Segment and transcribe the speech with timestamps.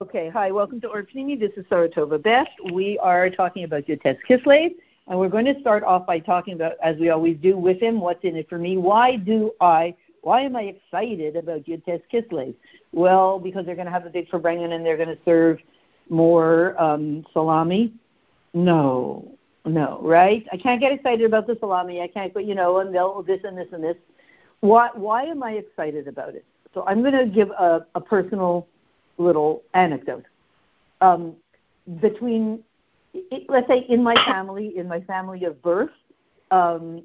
[0.00, 1.36] Okay, hi, welcome to Orpnimi.
[1.36, 2.52] This is Saratova Best.
[2.72, 4.76] We are talking about Yud-Tes Kislev,
[5.08, 7.98] and we're going to start off by talking about, as we always do, with him,
[7.98, 8.76] what's in it for me.
[8.76, 12.54] Why do I, why am I excited about Yud-Tes Kislev?
[12.92, 15.58] Well, because they're going to have a big Farbrengen and they're going to serve
[16.08, 17.92] more um, salami.
[18.54, 20.46] No, no, right?
[20.52, 22.02] I can't get excited about the salami.
[22.02, 23.96] I can't, but you know, and they'll this and this and this.
[24.60, 26.44] Why, why am I excited about it?
[26.72, 28.68] So I'm going to give a, a personal
[29.18, 30.24] little anecdote.
[31.00, 31.36] Um,
[32.00, 32.62] between,
[33.48, 35.90] let's say, in my family, in my family of birth,
[36.50, 37.02] um,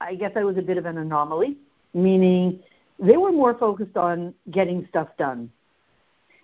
[0.00, 1.56] I guess I was a bit of an anomaly,
[1.92, 2.60] meaning
[2.98, 5.50] they were more focused on getting stuff done.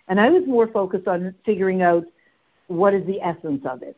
[0.08, 2.04] And I was more focused on figuring out
[2.66, 3.96] what is the essence of it.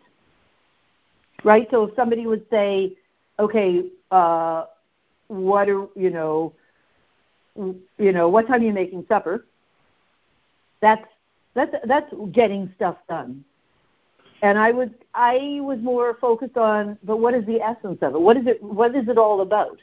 [1.44, 1.66] Right?
[1.70, 2.96] So if somebody would say,
[3.38, 4.66] okay, uh,
[5.28, 6.52] what are, you know,
[7.56, 9.46] you know, what time are you making supper?
[10.80, 11.06] That's
[11.54, 13.44] that's that's getting stuff done.
[14.42, 18.20] And I was I was more focused on, but what is the essence of it?
[18.20, 18.62] What is it?
[18.62, 19.78] What is it all about?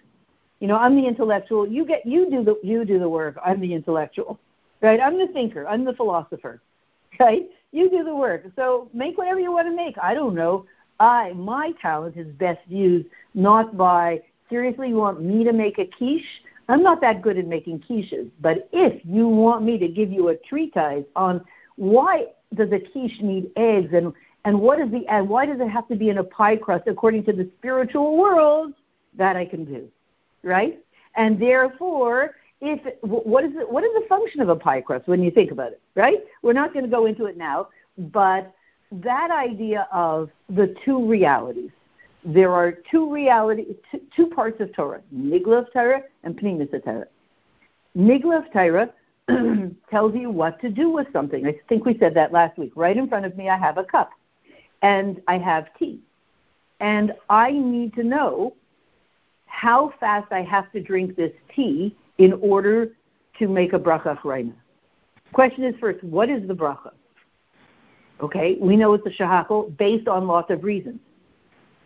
[0.59, 1.67] You know, I'm the intellectual.
[1.67, 3.37] You get you do the you do the work.
[3.43, 4.39] I'm the intellectual,
[4.81, 4.99] right?
[4.99, 5.67] I'm the thinker.
[5.67, 6.61] I'm the philosopher,
[7.19, 7.49] right?
[7.71, 8.45] You do the work.
[8.55, 9.97] So make whatever you want to make.
[10.01, 10.65] I don't know.
[10.99, 14.89] I my talent is best used not by seriously.
[14.89, 16.43] You want me to make a quiche?
[16.67, 20.29] I'm not that good at making quiches, but if you want me to give you
[20.29, 21.43] a treatise on
[21.79, 24.13] why does a quiche need eggs and
[24.43, 26.87] and what is the and why does it have to be in a pie crust
[26.87, 28.73] according to the spiritual world
[29.15, 29.87] that I can do,
[30.43, 30.77] right?
[31.15, 35.23] And therefore, if what is it, what is the function of a pie crust when
[35.23, 36.19] you think about it, right?
[36.41, 38.53] We're not going to go into it now, but
[38.91, 41.71] that idea of the two realities.
[42.25, 47.07] There are two reality, two, two parts of Torah: Nigla of Torah and Pnimis Torah.
[47.97, 48.89] Nigla of Torah
[49.89, 51.45] tells you what to do with something.
[51.45, 52.71] I think we said that last week.
[52.75, 54.11] Right in front of me, I have a cup
[54.81, 55.99] and I have tea.
[56.79, 58.55] And I need to know
[59.45, 62.91] how fast I have to drink this tea in order
[63.39, 64.53] to make a bracha achrayna.
[65.33, 66.91] Question is first, what is the bracha?
[68.21, 70.99] Okay, we know it's a shahakol based on lots of reasons.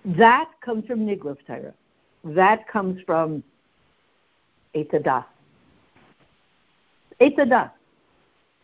[0.05, 1.73] That comes from Niglav Torah.
[2.23, 3.43] That comes from
[4.75, 5.25] Etzadah.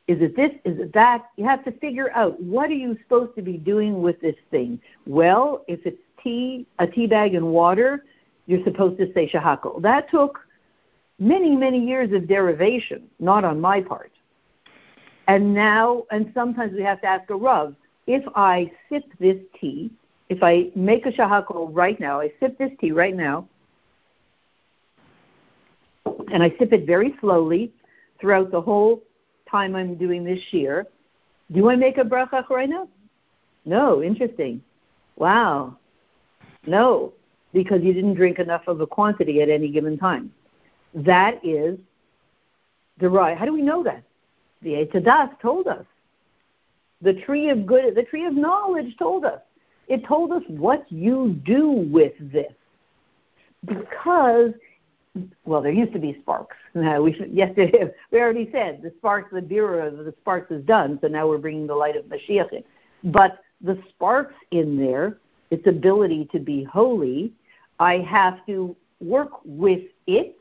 [0.10, 0.52] Is it this?
[0.66, 1.30] Is it that?
[1.36, 4.82] You have to figure out what are you supposed to be doing with this thing.
[5.06, 8.06] Well, if it's tea, a tea bag and water,
[8.48, 9.82] you're supposed to say shahakol.
[9.84, 10.40] That took
[11.20, 14.12] many, many years of derivation, not on my part.
[15.28, 17.76] And now, and sometimes we have to ask a Rav,
[18.08, 19.92] if I sip this tea,
[20.30, 23.48] if I make a shahakol right now, I sip this tea right now,
[26.32, 27.72] and I sip it very slowly,
[28.20, 29.02] throughout the whole
[29.50, 30.88] time I'm doing this year.
[31.52, 32.88] Do I make a bracha now?
[33.66, 34.04] No.
[34.04, 34.62] Interesting.
[35.18, 35.78] Wow.
[36.66, 37.14] No,
[37.54, 40.32] because you didn't drink enough of a quantity at any given time.
[40.94, 41.80] That is
[43.00, 43.38] the right.
[43.38, 44.04] How do we know that?
[44.62, 45.86] The Etzadas told us.
[47.02, 49.40] The tree of good, the tree of knowledge told us.
[49.88, 52.54] It told us what you do with this.
[53.66, 54.52] Because
[55.46, 56.56] well, there used to be sparks.
[56.76, 57.20] No, we
[58.12, 61.00] we already said the sparks, the birur of the sparks is done.
[61.02, 62.64] So now we're bringing the light of Mashiach in.
[63.12, 65.18] But the sparks in there,
[65.50, 67.34] its ability to be holy,
[67.80, 70.38] I have to work with it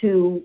[0.00, 0.42] to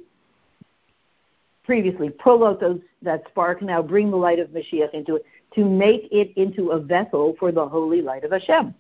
[1.63, 3.61] previously pull out those that spark.
[3.61, 7.51] Now bring the light of Mashiach into it to make it into a vessel for
[7.51, 8.73] the holy light of Hashem.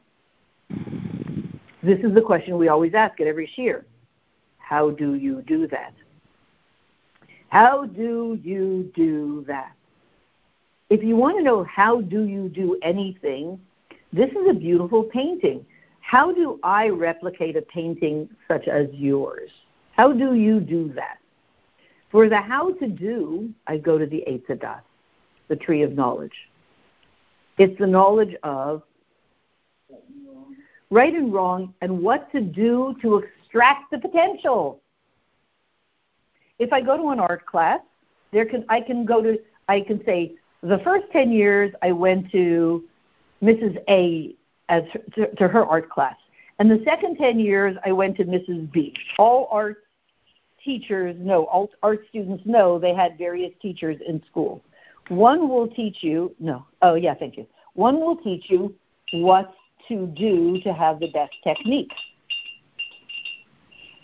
[1.83, 3.83] This is the question we always ask at every shiur
[4.73, 5.93] how do you do that?
[7.49, 9.73] How do you do that?
[10.89, 13.59] If you want to know how do you do anything,
[14.11, 15.63] this is a beautiful painting.
[16.01, 19.51] How do I replicate a painting such as yours?
[19.91, 21.19] How do you do that?
[22.09, 24.79] For the how to do, I go to the Etzadah,
[25.49, 26.49] the tree of knowledge.
[27.59, 28.81] It's the knowledge of
[30.89, 34.81] right and wrong and what to do to extract the potential.
[36.59, 37.79] If I go to an art class,
[38.31, 42.31] there can I can go to I can say the first 10 years I went
[42.31, 42.83] to
[43.41, 43.77] Mrs.
[43.89, 44.35] A
[44.69, 44.83] as
[45.15, 46.15] to, to her art class.
[46.59, 48.71] And the second 10 years I went to Mrs.
[48.71, 48.95] B.
[49.17, 49.83] All art
[50.63, 54.63] teachers know, all art students know they had various teachers in school.
[55.09, 57.45] One will teach you, no, oh yeah, thank you.
[57.73, 58.73] One will teach you
[59.11, 59.53] what
[59.89, 61.91] to do to have the best technique.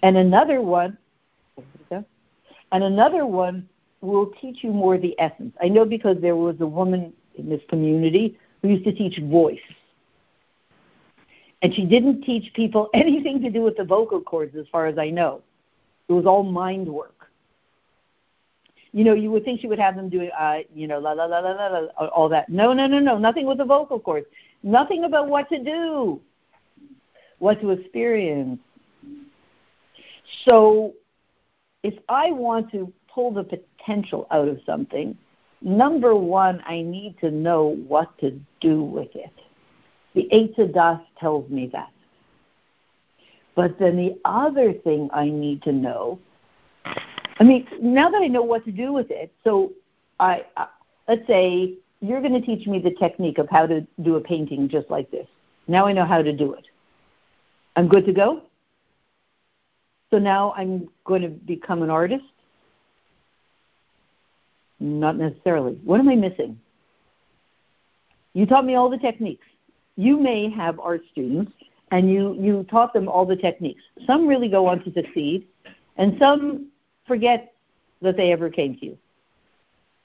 [0.01, 0.98] And another one,
[2.72, 3.68] and another one
[4.01, 5.54] will teach you more the essence.
[5.62, 9.60] I know because there was a woman in this community who used to teach voice.
[11.62, 14.98] And she didn't teach people anything to do with the vocal cords, as far as
[14.98, 15.42] I know.
[16.07, 17.16] It was all mind work.
[18.92, 21.25] You know, you would think she would have them doing, uh, you know, la la
[21.25, 22.50] la la la la, all that.
[22.50, 24.25] No, no, no, no, nothing with the vocal cords.
[24.63, 26.19] Nothing about what to do,
[27.38, 28.60] what to experience.
[30.46, 30.94] So,
[31.84, 35.18] if I want to pull the potential out of something,
[35.62, 39.34] number one, I need to know what to do with it.
[40.14, 41.92] The Eitz Das tells me that.
[43.56, 46.20] But then the other thing I need to know,
[47.40, 49.74] I mean, now that I know what to do with it, so
[50.20, 50.68] I, I
[51.08, 54.70] let's say you're going to teach me the technique of how to do a painting
[54.70, 55.28] just like this.
[55.68, 56.68] Now I know how to do it.
[57.76, 58.44] I'm good to go.
[60.12, 62.24] So now I'm going to become an artist.
[64.80, 65.74] Not necessarily.
[65.84, 66.60] What am I missing?
[68.34, 69.46] You taught me all the techniques.
[69.98, 71.52] You may have art students
[71.92, 73.82] and you, you taught them all the techniques.
[74.06, 75.48] Some really go on to succeed,
[75.98, 76.68] and some
[77.08, 77.54] forget
[78.02, 78.98] that they ever came to you.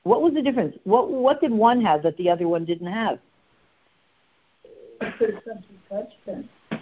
[0.03, 0.77] What was the difference?
[0.85, 3.19] What, what did one have that the other one didn't have?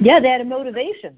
[0.00, 1.16] Yeah, they had a motivation.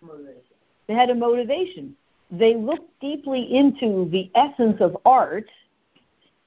[0.00, 0.49] motivation.
[0.90, 1.94] They had a motivation.
[2.32, 5.48] They looked deeply into the essence of art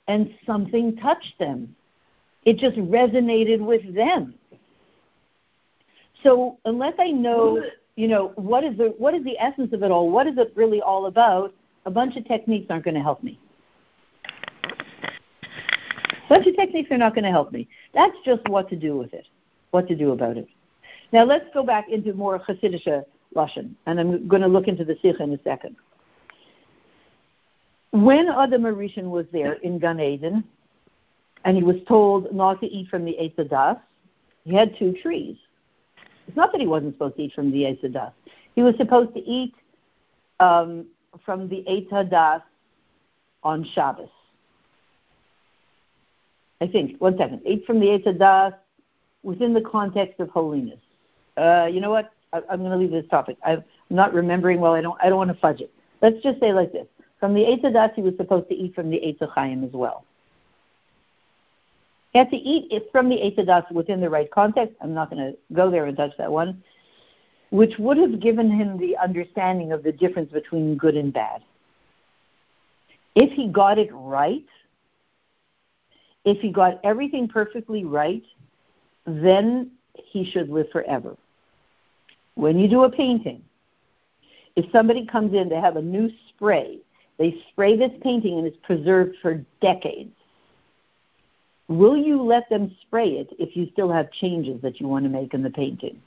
[0.09, 1.73] and something touched them.
[2.43, 4.35] It just resonated with them.
[6.23, 7.63] So unless I know,
[7.95, 10.11] you know, what is the what is the essence of it all?
[10.11, 11.53] What is it really all about?
[11.85, 13.39] A bunch of techniques aren't going to help me.
[14.65, 17.69] A bunch of techniques are not going to help me.
[17.93, 19.25] That's just what to do with it,
[19.71, 20.49] what to do about it.
[21.13, 23.03] Now let's go back into more Hasidic uh,
[23.35, 25.75] Lashon, and I'm going to look into the Sikha in a second.
[27.91, 30.43] When Adam HaRishon was there in Gan Eden,
[31.45, 33.77] and he was told not to eat from the Eitz Das,
[34.45, 35.37] he had two trees.
[36.27, 38.11] It's not that he wasn't supposed to eat from the Eitz Das.
[38.55, 39.53] He was supposed to eat
[40.39, 40.87] um,
[41.25, 42.41] from the Eitz Das
[43.43, 44.09] on Shabbos.
[46.61, 46.99] I think.
[46.99, 47.41] One second.
[47.45, 48.53] Eat from the Eitz Das
[49.21, 50.79] within the context of holiness.
[51.37, 52.11] Uh, you know what?
[52.33, 53.37] I, am going to leave this topic.
[53.45, 54.73] I'm not remembering well.
[54.73, 54.97] I don't.
[55.01, 55.71] I don't want to fudge it.
[56.01, 56.87] Let's just say like this:
[57.19, 60.05] From the Eitz Das, he was supposed to eat from the Eitz Chaim as well.
[62.11, 64.75] He had to eat it from the Eitz Das within the right context.
[64.81, 66.63] I'm not going to go there and touch that one,
[67.51, 71.41] which would have given him the understanding of the difference between good and bad.
[73.15, 74.45] If he got it right,
[76.25, 78.23] if he got everything perfectly right,
[79.05, 81.15] then he should live forever.
[82.35, 83.43] When you do a painting,
[84.55, 86.79] if somebody comes in to have a new spray,
[87.17, 90.15] they spray this painting and it's preserved for decades.
[91.67, 95.09] Will you let them spray it if you still have changes that you want to
[95.09, 96.01] make in the painting?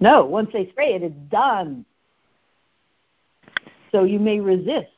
[0.00, 1.84] No, once they spray it, it's done.
[3.92, 4.90] So you may resist.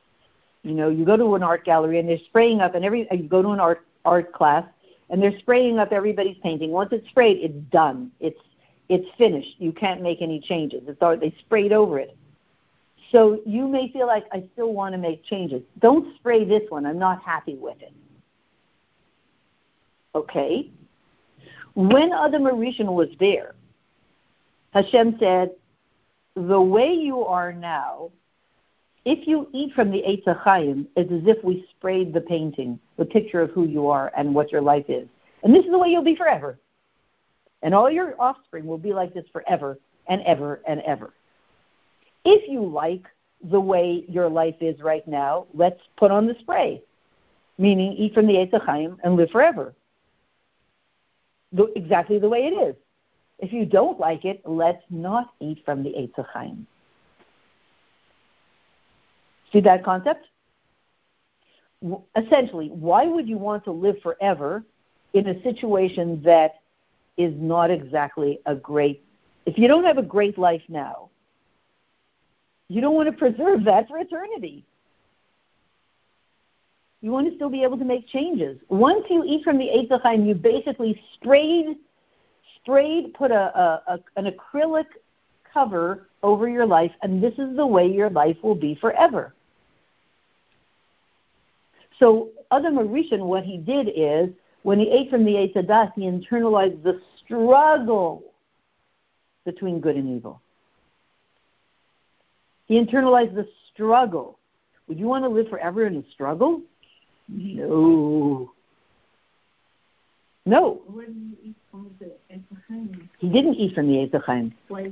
[0.62, 3.28] You know, you go to an art gallery and they're spraying up, and every you
[3.28, 4.64] go to an art art class
[5.10, 6.70] and they're spraying up everybody's painting.
[6.70, 8.10] Once it's sprayed, it's done.
[8.20, 8.40] It's
[8.88, 9.56] it's finished.
[9.58, 10.82] You can't make any changes.
[10.86, 12.16] It's already, they sprayed over it.
[13.12, 15.62] So you may feel like I still want to make changes.
[15.78, 16.84] Don't spray this one.
[16.84, 17.92] I'm not happy with it.
[20.14, 20.70] Okay?
[21.74, 23.54] When Adam HaRishon was there,
[24.72, 25.52] Hashem said,
[26.34, 28.10] the way you are now,
[29.04, 33.04] if you eat from the Eitz Chaim, it's as if we sprayed the painting, the
[33.04, 35.06] picture of who you are and what your life is.
[35.42, 36.58] And this is the way you'll be forever.
[37.62, 41.12] And all your offspring will be like this forever and ever and ever.
[42.24, 43.04] If you like
[43.50, 46.82] the way your life is right now, let's put on the spray,
[47.58, 49.74] meaning eat from the Eitz Chaim and live forever.
[51.52, 52.74] The, exactly the way it is.
[53.38, 56.66] If you don't like it, let's not eat from the Eitz Chaim.
[59.54, 60.26] See that concept?
[62.16, 64.64] Essentially, why would you want to live forever
[65.14, 66.56] in a situation that
[67.16, 69.04] is not exactly a great
[69.46, 71.10] if you don't have a great life now,
[72.68, 74.64] you don't want to preserve that for eternity.
[77.02, 78.58] You want to still be able to make changes.
[78.68, 81.76] Once you eat from the Eitz Chaim, you basically sprayed,
[82.56, 84.86] sprayed, put a, a, a, an acrylic
[85.52, 89.34] cover over your life, and this is the way your life will be forever.
[91.98, 94.30] So Adam HaRishon, what he did is,
[94.62, 98.22] when he ate from the Eitz Das, he internalized the struggle
[99.44, 100.40] between good and evil.
[102.66, 104.38] He internalized the struggle.
[104.88, 106.62] Would you want to live forever in a struggle?
[107.28, 108.52] No.
[110.46, 110.82] No.
[113.18, 114.90] He didn't eat from the Eitz Why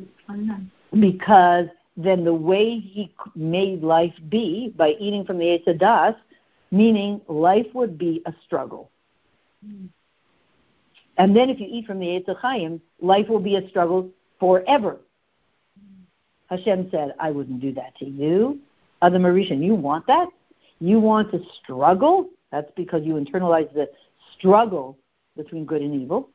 [0.98, 1.66] Because
[1.96, 6.18] then the way he made life be by eating from the Eitz
[6.72, 8.90] meaning life would be a struggle.
[9.64, 9.88] Mm.
[11.18, 14.08] And then if you eat from the Eitz life will be a struggle
[14.40, 14.98] forever.
[15.78, 16.06] Mm.
[16.48, 18.58] Hashem said, I wouldn't do that to you.
[19.02, 20.28] Adam HaRishon, you want that?
[20.80, 22.30] You want to struggle?
[22.50, 23.88] That's because you internalize the
[24.36, 24.96] struggle
[25.36, 26.30] between good and evil.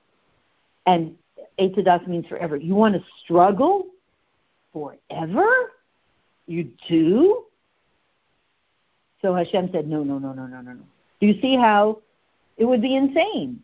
[0.86, 1.16] And
[1.60, 2.56] Eitzadas means forever.
[2.56, 3.88] You want to struggle
[4.72, 5.48] forever?
[6.46, 7.47] You do?
[9.28, 10.84] So Hashem said, no, no, no, no, no, no, no.
[11.20, 12.00] Do you see how
[12.56, 13.62] it would be insane?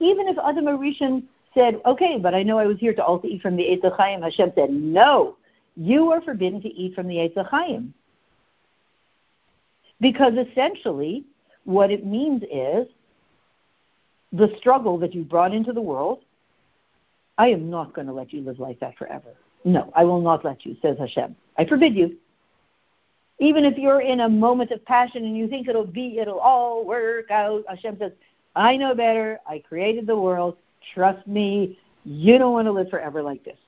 [0.00, 1.22] Even if Adam HaRishon
[1.54, 4.22] said, okay, but I know I was here to also eat from the Eitz Chaim,
[4.22, 5.36] Hashem said, no,
[5.76, 7.94] you are forbidden to eat from the Eitz Chaim.
[10.00, 11.22] Because essentially,
[11.62, 12.88] what it means is
[14.32, 16.24] the struggle that you brought into the world,
[17.38, 19.30] I am not going to let you live like that forever.
[19.64, 21.36] No, I will not let you, says Hashem.
[21.56, 22.16] I forbid you.
[23.38, 26.84] Even if you're in a moment of passion and you think it'll be, it'll all
[26.84, 28.12] work out, Hashem says,
[28.54, 29.40] I know better.
[29.46, 30.56] I created the world.
[30.94, 33.58] Trust me, you don't want to live forever like this.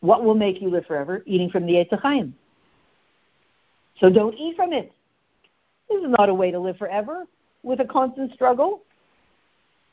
[0.00, 1.22] What will make you live forever?
[1.26, 2.34] Eating from the Chaim.
[3.98, 4.92] So don't eat from it.
[5.88, 7.24] This is not a way to live forever
[7.62, 8.82] with a constant struggle.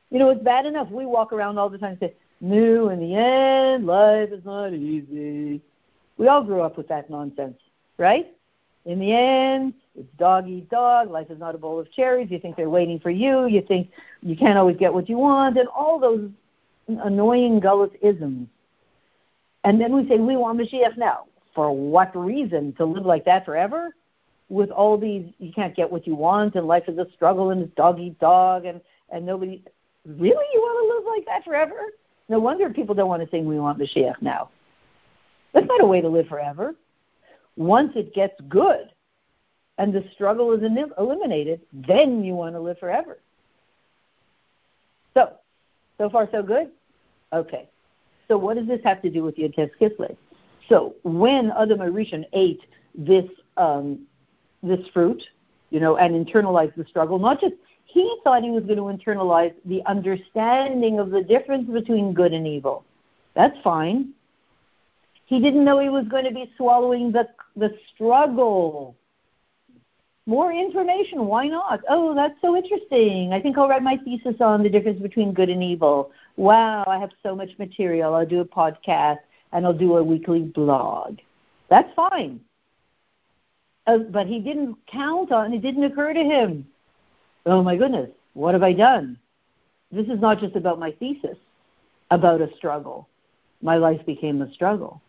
[0.09, 2.99] You know, it's bad enough we walk around all the time and say, no, in
[2.99, 5.61] the end, life is not easy.
[6.21, 7.57] We all grew up with that nonsense,
[7.97, 8.27] right?
[8.85, 11.09] In the end, it's dog eat dog.
[11.09, 12.29] Life is not a bowl of cherries.
[12.29, 13.47] You think they're waiting for you.
[13.47, 13.89] You think
[14.21, 16.29] you can't always get what you want, and all those
[16.87, 18.47] annoying gullus isms.
[19.63, 21.25] And then we say, we want Mashiach now.
[21.55, 22.73] For what reason?
[22.73, 23.95] To live like that forever?
[24.47, 27.63] With all these, you can't get what you want, and life is a struggle, and
[27.63, 29.63] it's dog eat dog, and, and nobody.
[30.05, 30.45] Really?
[30.53, 31.79] You want to live like that forever?
[32.29, 34.51] No wonder people don't want to sing We Want Mashiach now.
[35.53, 36.75] That's not a way to live forever.
[37.57, 38.91] Once it gets good
[39.77, 40.61] and the struggle is
[40.97, 43.19] eliminated, then you want to live forever.
[45.13, 45.33] So,
[45.97, 46.71] so far so good?
[47.33, 47.67] Okay.
[48.27, 50.15] So what does this have to do with Yud Kislev?
[50.69, 52.61] So when Adam HaRishon ate
[52.95, 53.25] this
[53.57, 54.07] um,
[54.63, 55.21] this fruit,
[55.69, 57.55] you know, and internalized the struggle, not just
[57.85, 62.47] he thought he was going to internalize the understanding of the difference between good and
[62.47, 62.85] evil.
[63.35, 64.13] That's fine.
[65.31, 68.97] He didn't know he was going to be swallowing the the struggle.
[70.25, 71.79] More information, why not?
[71.87, 73.31] Oh, that's so interesting.
[73.31, 76.11] I think I'll write my thesis on the difference between good and evil.
[76.35, 78.13] Wow, I have so much material.
[78.13, 79.19] I'll do a podcast
[79.53, 81.19] and I'll do a weekly blog.
[81.69, 82.41] That's fine.
[83.87, 86.67] Uh, but he didn't count on, it didn't occur to him.
[87.45, 89.17] Oh my goodness, what have I done?
[89.93, 91.37] This is not just about my thesis,
[92.09, 93.07] about a struggle.
[93.61, 95.01] My life became a struggle.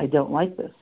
[0.00, 0.72] I don't like this.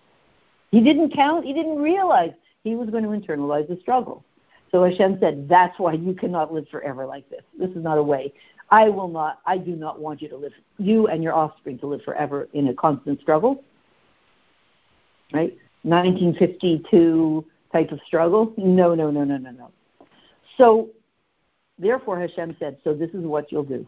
[0.71, 2.31] He didn't count, he didn't realize
[2.63, 4.25] he was going to internalize the struggle.
[4.71, 7.43] So Hashem said, That's why you cannot live forever like this.
[7.59, 8.33] This is not a way.
[8.71, 11.87] I will not, I do not want you to live, you and your offspring to
[11.87, 13.65] live forever in a constant struggle.
[15.33, 15.57] Right?
[15.83, 18.53] 1952 type of struggle.
[18.57, 19.71] No, no, no, no, no, no.
[20.59, 20.91] So,
[21.77, 23.85] therefore, Hashem said, So this is what you'll do.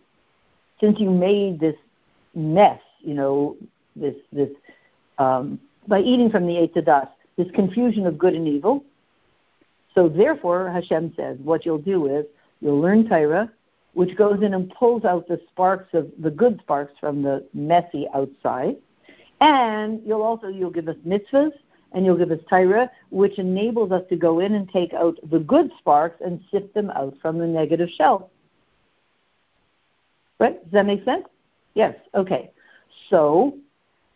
[0.81, 1.77] Since you made this
[2.35, 3.57] mess, you know,
[3.95, 4.49] this, this,
[5.21, 8.85] um, by eating from the Eitz this confusion of good and evil.
[9.95, 12.25] So, therefore, Hashem says, What you'll do is
[12.61, 13.51] you'll learn Torah,
[13.93, 18.07] which goes in and pulls out the sparks of the good sparks from the messy
[18.15, 18.77] outside.
[19.41, 21.53] And you'll also you'll give us mitzvahs
[21.93, 25.41] and you'll give us Torah, which enables us to go in and take out the
[25.41, 28.31] good sparks and sift them out from the negative shell.
[30.39, 30.63] Right?
[30.63, 31.27] Does that make sense?
[31.75, 31.97] Yes.
[32.15, 32.51] Okay.
[33.09, 33.59] So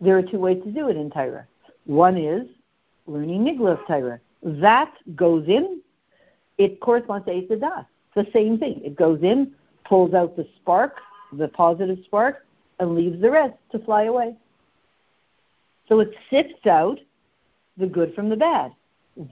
[0.01, 1.47] there are two ways to do it in Torah.
[1.87, 2.47] One is
[3.07, 4.21] learning Nigla of Torah.
[4.43, 5.81] That goes in.
[6.59, 7.87] It corresponds to Eitzadah.
[8.15, 8.81] It's the same thing.
[8.85, 9.53] It goes in,
[9.85, 10.99] pulls out the spark,
[11.33, 12.47] the positive spark,
[12.79, 14.37] and leaves the rest to fly away.
[15.89, 16.99] So it sifts out
[17.77, 18.73] the good from the bad.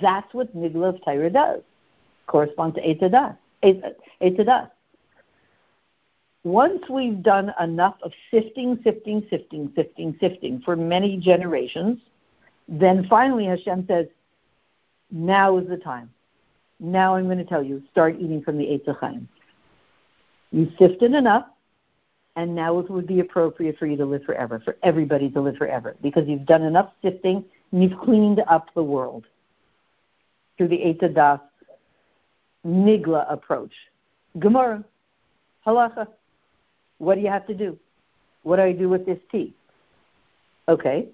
[0.01, 1.63] That's what Nigla of Torah does.
[2.27, 3.37] Corresponds to Eitzadah.
[3.63, 4.71] Eitzadah.
[6.45, 11.99] Once we've done enough of sifting, sifting, sifting, sifting, sifting for many generations,
[12.69, 14.07] then finally Hashem says,
[15.11, 16.11] now is the time.
[16.81, 19.29] Now I'm going to tell you, start eating from the Eitz Chaim.
[20.51, 21.47] You sifted enough,
[22.35, 25.57] and now it would be appropriate for you to live forever, for everybody to live
[25.57, 29.27] forever, because you've done enough sifting and you've cleaned up the world.
[30.57, 31.41] through the Eitz Das
[32.67, 33.73] Nigla approach.
[34.39, 34.85] Gemara,
[35.67, 36.07] halacha.
[37.03, 37.77] What do you have to do?
[38.45, 39.53] What do I do with this tea?
[40.69, 41.09] Okay.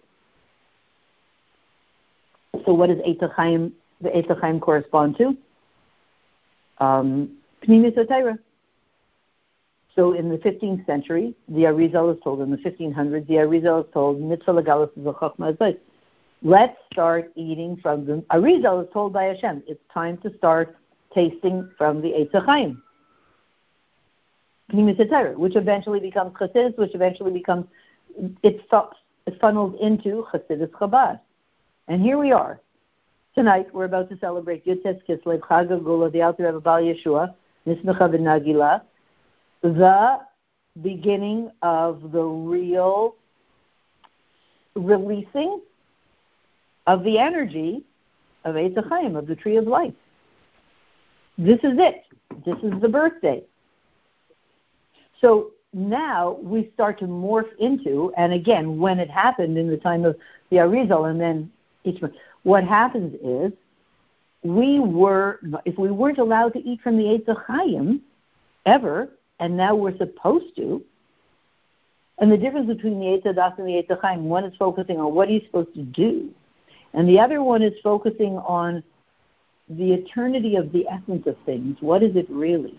[2.66, 5.35] So what does Eitz the Eitz correspond to?
[6.76, 7.73] Um, so
[10.12, 14.21] in the 15th century, the Arizal is told, in the 1500s, the Arizal is told,
[14.21, 15.76] is
[16.42, 19.62] Let's start eating from the Arizal is told by Hashem.
[19.66, 20.76] It's time to start
[21.14, 22.88] tasting from the Eitz.
[24.70, 27.66] Which eventually becomes Chassidus, which eventually becomes,
[28.42, 28.60] it,
[29.40, 31.20] funnels into Chassidus Chabad.
[31.88, 32.60] And here we are.
[33.34, 37.34] Tonight, we're about to celebrate Yud Tes Kislev, Chag Geula, the Alter Rebbe Bal Yeshua,
[37.66, 38.82] Nismecha Nagila,
[39.62, 40.18] the
[40.82, 43.14] beginning of the real
[44.75, 45.60] releasing
[46.87, 47.84] of the energy
[48.44, 49.94] of Eitz Chaim, of the tree of life.
[51.38, 52.04] This is it.
[52.44, 53.42] This is the birthday.
[55.20, 60.04] So now we start to morph into, and again, when it happened in the time
[60.04, 60.16] of
[60.50, 61.50] the Arizal and then
[61.84, 62.12] Ishmael,
[62.44, 63.52] what happens is
[64.42, 68.02] we were, if we weren't allowed to eat from the Eitz Chaim
[68.64, 69.10] ever,
[69.40, 70.82] and now we're supposed to.
[72.18, 75.14] And the difference between the Eitz Das and the Eitz Chaim, one is focusing on
[75.14, 76.30] what are you supposed to do,
[76.94, 78.82] and the other one is focusing on
[79.68, 81.76] the eternity of the essence of things.
[81.80, 82.78] What is it really?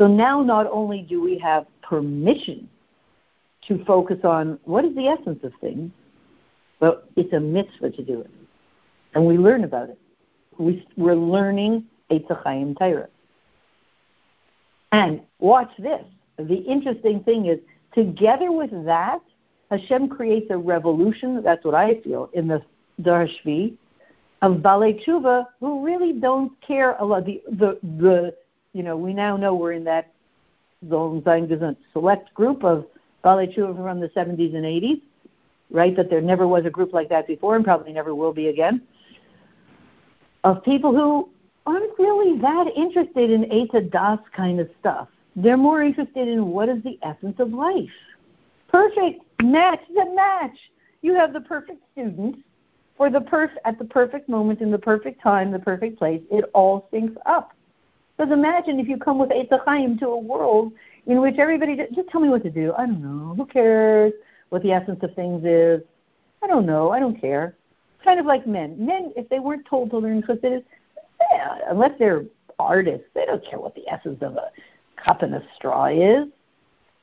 [0.00, 2.70] So now not only do we have permission
[3.68, 5.92] to focus on what is the essence of things,
[6.78, 8.30] but it's a mitzvah to do it.
[9.14, 9.98] And we learn about it.
[10.56, 13.08] We, we're learning Eitz Chaim Torah.
[14.90, 16.02] And watch this.
[16.38, 17.58] The interesting thing is,
[17.94, 19.20] together with that,
[19.70, 22.62] Hashem creates a revolution, that's what I feel, in the
[23.02, 23.76] Darshvi,
[24.40, 27.26] of Balei Tshuva who really don't care a lot.
[27.26, 28.34] The, the, the,
[28.72, 30.12] you know, we now know we're in that
[30.88, 31.22] zone,
[31.92, 32.86] select group of
[33.24, 35.02] Balei Tshuva from the 70s and 80s,
[35.70, 35.94] right?
[35.96, 38.82] That there never was a group like that before and probably never will be again.
[40.44, 41.28] Of people who
[41.66, 45.08] aren't really that interested in Eitz Das kind of stuff.
[45.36, 47.90] They're more interested in what is the essence of life.
[48.68, 50.56] Perfect match the match.
[51.02, 52.36] You have the perfect student
[52.96, 56.20] for the perf- at the perfect moment in the perfect time, the perfect place.
[56.30, 57.52] It all syncs up.
[58.20, 60.74] Because imagine if you come with Eitz Chaim to a world
[61.06, 62.74] in which everybody just, just tell me what to do.
[62.76, 63.34] I don't know.
[63.34, 64.12] Who cares
[64.50, 65.80] what the essence of things is?
[66.42, 66.90] I don't know.
[66.90, 67.56] I don't care.
[68.04, 68.76] Kind of like men.
[68.78, 70.62] Men, if they weren't told to learn Chassidus,
[71.32, 72.26] yeah, unless they're
[72.58, 74.50] artists, they don't care what the essence of a
[75.02, 76.28] cup and a straw is.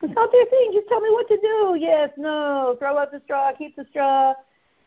[0.04, 0.70] It's not their thing.
[0.72, 1.78] Just tell me what to do.
[1.80, 4.36] Yes, no, throw out the straw, keep the straw.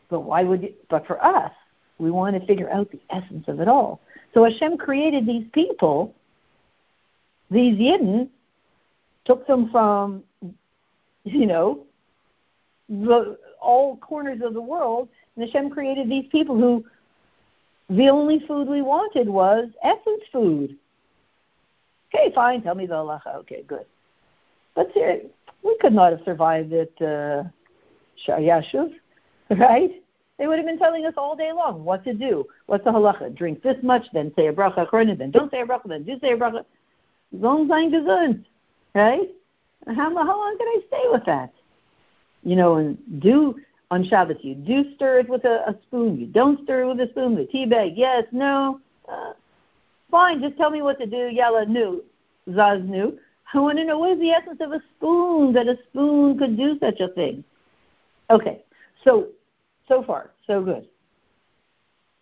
[0.09, 0.73] But why would you?
[0.89, 1.51] But for us,
[1.97, 3.99] we want to figure out the essence of it all.
[4.33, 6.15] So Hashem created these people,
[7.51, 8.29] these Yidden,
[9.25, 10.23] took them from,
[11.23, 11.85] you know,
[12.89, 16.83] the, all corners of the world, and Hashem created these people who
[17.89, 20.77] the only food we wanted was essence food.
[22.13, 23.35] Okay, fine, tell me the halacha.
[23.39, 23.85] Okay, good.
[24.75, 25.23] But see,
[25.63, 27.43] we could not have survived at uh,
[29.49, 29.91] right?
[30.37, 32.45] They would have been telling us all day long what to do.
[32.65, 33.35] What's the halacha?
[33.35, 36.31] Drink this much, then say a bracha then don't say a bracha, then do say
[36.31, 36.65] a bracha.
[37.39, 38.45] Zon sein gesund,
[38.93, 39.29] right?
[39.87, 41.53] How, how long can I stay with that?
[42.43, 43.55] You know, and do
[43.89, 44.37] on Shabbos.
[44.41, 46.19] You do stir it with a, a spoon.
[46.19, 47.35] You don't stir it with a spoon.
[47.35, 48.79] The tea bag, yes, no.
[49.07, 49.33] Uh,
[50.09, 51.29] fine, just tell me what to do.
[51.31, 52.03] Yalla, new.
[52.49, 53.19] Zaz, new.
[53.53, 56.57] I want to know what is the essence of a spoon, that a spoon could
[56.57, 57.43] do such a thing.
[58.29, 58.63] Okay,
[59.03, 59.27] so,
[59.87, 60.87] so far, so good.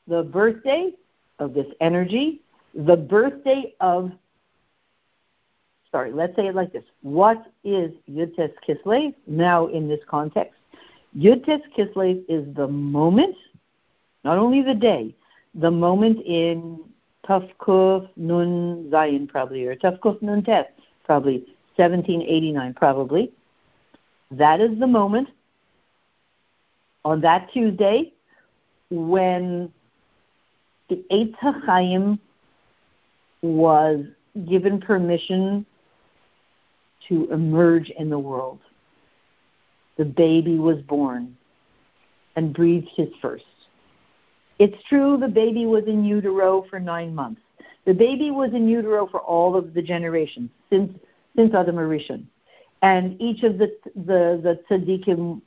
[0.07, 0.91] The birthday
[1.37, 2.41] of this energy,
[2.73, 4.11] the birthday of,
[5.91, 6.83] sorry, let's say it like this.
[7.01, 10.55] What is Yud Tes Kislev now in this context?
[11.17, 13.35] Yud Tes Kislev is the moment,
[14.23, 15.15] not only the day,
[15.55, 16.79] the moment in
[17.27, 21.39] Tafkuf Nun Zayin probably, or Tafkuf Nun Tet probably,
[21.75, 23.31] 1789 probably.
[24.31, 25.29] That is the moment
[27.03, 28.13] on that Tuesday
[28.91, 29.71] when
[30.89, 32.19] the Eitz HaChaim
[33.41, 34.05] was
[34.47, 35.65] given permission
[37.07, 38.59] to emerge in the world
[39.99, 41.35] the baby was born
[42.37, 43.43] and breathed his first.
[44.57, 47.41] It's true the baby was in utero for nine months.
[47.85, 50.97] The baby was in utero for all of the generations since
[51.35, 52.23] since Adam HaRishon.
[52.81, 55.41] And each of the the the tzaddikim,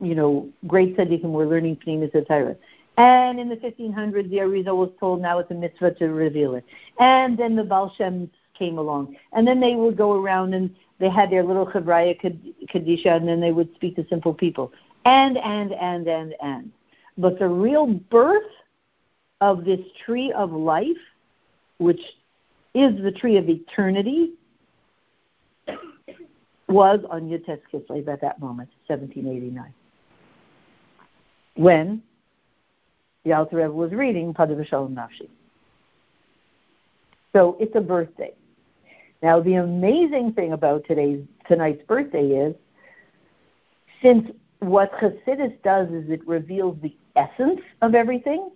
[0.00, 2.56] you know, great tzaddikim were learning Pnimis Torah.
[2.96, 6.64] And in the 1500s, the Arizal was told now it's a mitzvah to reveal it.
[6.98, 9.16] And then the Baal Shem came along.
[9.32, 12.18] And then they would go around and they had their little Chavraya
[12.72, 14.72] Kadisha, and then they would speak to simple people.
[15.04, 16.72] And, and, and, and, and.
[17.18, 18.42] But the real birth
[19.40, 20.96] of this tree of life,
[21.78, 22.00] which
[22.74, 24.34] is the tree of eternity,
[26.68, 29.74] was on Yud Kislev at that moment, 1789.
[31.56, 32.02] When
[33.24, 35.28] the Alter Rebbe was reading Padav Shalom Nafshi.
[37.32, 38.32] So it's a birthday.
[39.24, 42.54] Now the amazing thing about today's tonight's birthday is
[44.02, 48.50] since what Chassidus does is it reveals the essence of everything.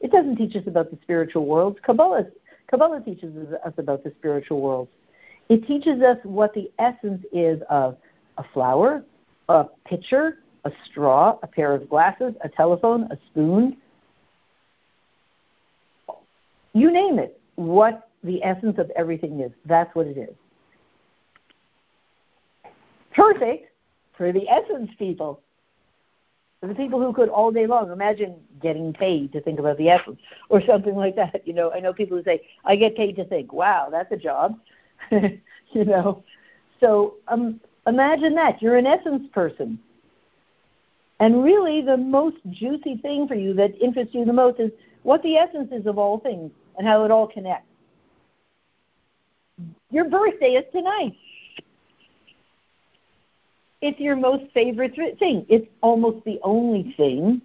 [0.00, 1.80] It doesn't teach us about the spiritual world.
[1.84, 2.26] Kabbalah,
[2.66, 4.88] Kabbalah teaches us about the spiritual world.
[5.48, 7.96] It teaches us what the essence is of
[8.38, 9.04] a flower,
[9.48, 13.76] a pitcher, a straw, a pair of glasses, a telephone, a spoon.
[16.72, 17.40] You name it.
[17.54, 19.52] What the essence of everything is.
[19.66, 20.34] That's what it is.
[23.14, 23.70] Perfect
[24.16, 25.40] for the essence people.
[26.60, 29.88] For the people who could all day long imagine getting paid to think about the
[29.88, 31.42] essence or something like that.
[31.44, 33.52] You know, I know people who say, I get paid to think.
[33.52, 34.58] Wow, that's a job.
[35.10, 36.22] you know.
[36.78, 38.62] So um, imagine that.
[38.62, 39.78] You're an essence person.
[41.18, 44.70] And really, the most juicy thing for you that interests you the most is
[45.02, 47.71] what the essence is of all things and how it all connects.
[49.90, 51.14] Your birthday is tonight.
[53.80, 55.44] It's your most favorite thing.
[55.48, 57.42] It's almost the only thing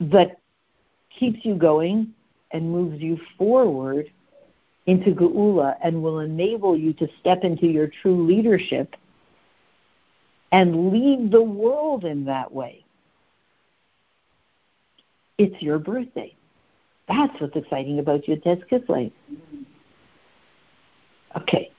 [0.00, 0.38] that
[1.10, 2.12] keeps you going
[2.50, 4.10] and moves you forward
[4.86, 8.94] into Geula and will enable you to step into your true leadership
[10.52, 12.84] and lead the world in that way.
[15.38, 16.34] It's your birthday.
[17.08, 19.12] That's what's exciting about Yud Kislev.
[21.36, 21.70] Okay.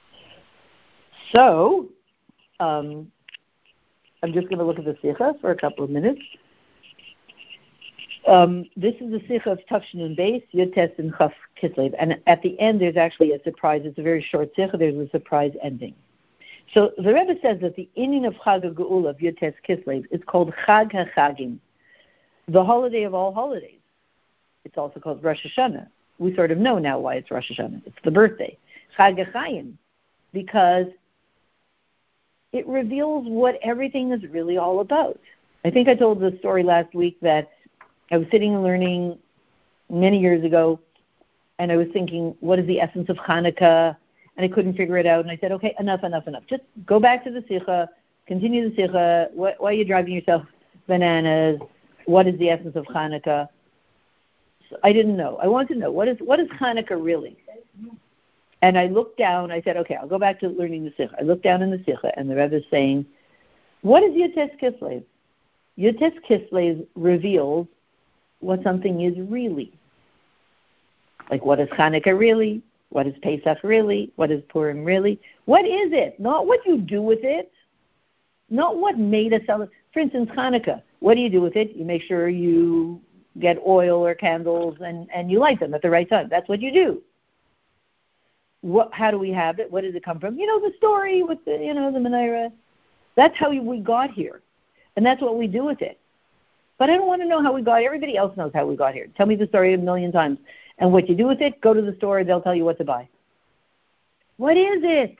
[1.31, 1.87] So,
[2.59, 3.11] um,
[4.23, 6.21] I'm just going to look at the Sikha for a couple of minutes.
[8.27, 11.93] Um, this is the Sikha of Tafshin Base, Yotes and Chaf Kislev.
[11.99, 13.81] And at the end, there's actually a surprise.
[13.85, 14.77] It's a very short Sikha.
[14.77, 15.95] There's a surprise ending.
[16.73, 20.53] So the Rebbe says that the ending of Chag Geula of Yotes Kislev is called
[20.67, 21.59] Chag HaChagim,
[22.49, 23.79] the holiday of all holidays.
[24.65, 25.87] It's also called Rosh Hashanah.
[26.19, 27.83] We sort of know now why it's Rosh Hashanah.
[27.85, 28.57] It's the birthday.
[28.97, 29.73] Chag HaChaim,
[30.33, 30.87] because
[32.53, 35.19] it reveals what everything is really all about.
[35.65, 37.51] I think I told the story last week that
[38.11, 39.17] I was sitting and learning
[39.89, 40.79] many years ago,
[41.59, 43.97] and I was thinking, what is the essence of Hanukkah?
[44.37, 45.21] and I couldn't figure it out.
[45.21, 46.43] And I said, okay, enough, enough, enough.
[46.47, 47.89] Just go back to the sikha,
[48.27, 49.29] continue the sikha.
[49.33, 50.43] Why, why are you driving yourself
[50.87, 51.59] bananas?
[52.05, 53.49] What is the essence of Hanukkah?
[54.69, 55.37] So I didn't know.
[55.41, 57.37] I want to know what is what is Hanukkah really?
[58.61, 59.51] And I looked down.
[59.51, 61.15] I said, okay, I'll go back to learning the sikha.
[61.19, 63.05] I looked down in the sikha, and the Rebbe is saying,
[63.81, 65.03] what is Yotes Kislev?
[65.77, 67.67] Yotes Kislev reveals
[68.39, 69.71] what something is really.
[71.29, 72.61] Like, what is Hanukkah really?
[72.89, 74.11] What is Pesach really?
[74.15, 75.19] What is Purim really?
[75.45, 76.19] What is it?
[76.19, 77.51] Not what you do with it.
[78.49, 79.75] Not what made us celebrate.
[79.93, 80.81] For instance, Hanukkah.
[80.99, 81.75] What do you do with it?
[81.75, 83.01] You make sure you
[83.39, 86.27] get oil or candles and, and you light them at the right time.
[86.29, 87.03] That's what you do.
[88.67, 89.71] What, how do we have it?
[89.71, 90.37] What does it come from?
[90.37, 92.51] You know, the story with the, you know, the menorah.
[93.15, 94.41] That's how we got here.
[94.97, 95.97] And that's what we do with it.
[96.77, 97.81] But I don't want to know how we got.
[97.81, 99.07] Everybody else knows how we got here.
[99.15, 100.37] Tell me the story a million times.
[100.79, 102.83] And what you do with it, go to the store, they'll tell you what to
[102.83, 103.07] buy.
[104.35, 105.15] What is it?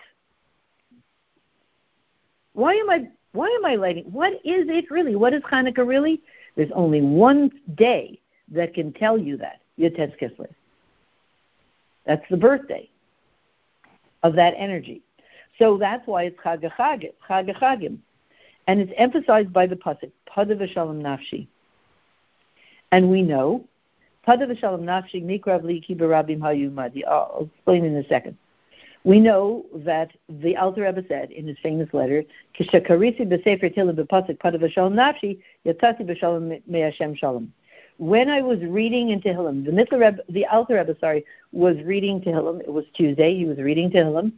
[2.52, 4.06] Why am I why am I lighting?
[4.12, 5.16] What is it really?
[5.16, 6.22] What is Hanukkah really?
[6.58, 8.20] There's only one day
[8.52, 9.62] that can tell you that.
[9.80, 10.54] Yotes Kislev.
[12.06, 12.90] That's the birthday
[14.24, 15.02] of that energy.
[15.60, 16.70] So that's why it's Chag
[17.30, 17.98] Chagim.
[18.68, 21.48] And it's emphasized by the Pasuk, Padav Nafshi.
[22.92, 23.66] And we know
[24.28, 27.04] Padavashalam Nafshi Mikravli kibarabim hayumadi.
[27.08, 28.38] I'll explain in a second.
[29.04, 32.26] We know that the Alter Rebbe said in his famous letter,
[37.98, 42.22] When I was reading in Tehillim, the Mitteler Rebbe, the Alter Rebbe, sorry, was reading
[42.22, 42.62] Tehillim.
[42.62, 43.36] It was Tuesday.
[43.36, 44.34] He was reading Tehillim.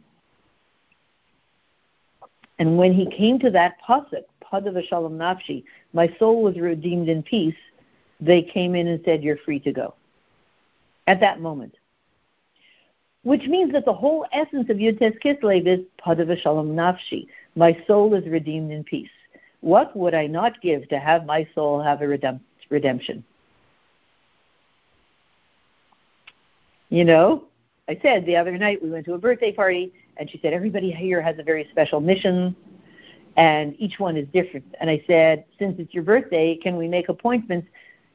[2.58, 7.22] And when he came to that pasuk, Padav Shalom Nafshi, my soul was redeemed in
[7.22, 7.54] peace
[8.20, 9.94] they came in and said, You're free to go.
[11.06, 11.74] At that moment.
[13.22, 17.26] Which means that the whole essence of Yudtes Kislev is Padav Shalom Nafshi.
[17.54, 19.10] My soul is redeemed in peace.
[19.60, 22.06] What would I not give to have my soul have a
[22.70, 23.24] redemption.
[26.90, 27.44] You know,
[27.88, 30.90] I said the other night we went to a birthday party, and she said everybody
[30.90, 32.54] here has a very special mission,
[33.36, 34.66] and each one is different.
[34.80, 37.68] And I said, since it's your birthday, can we make appointments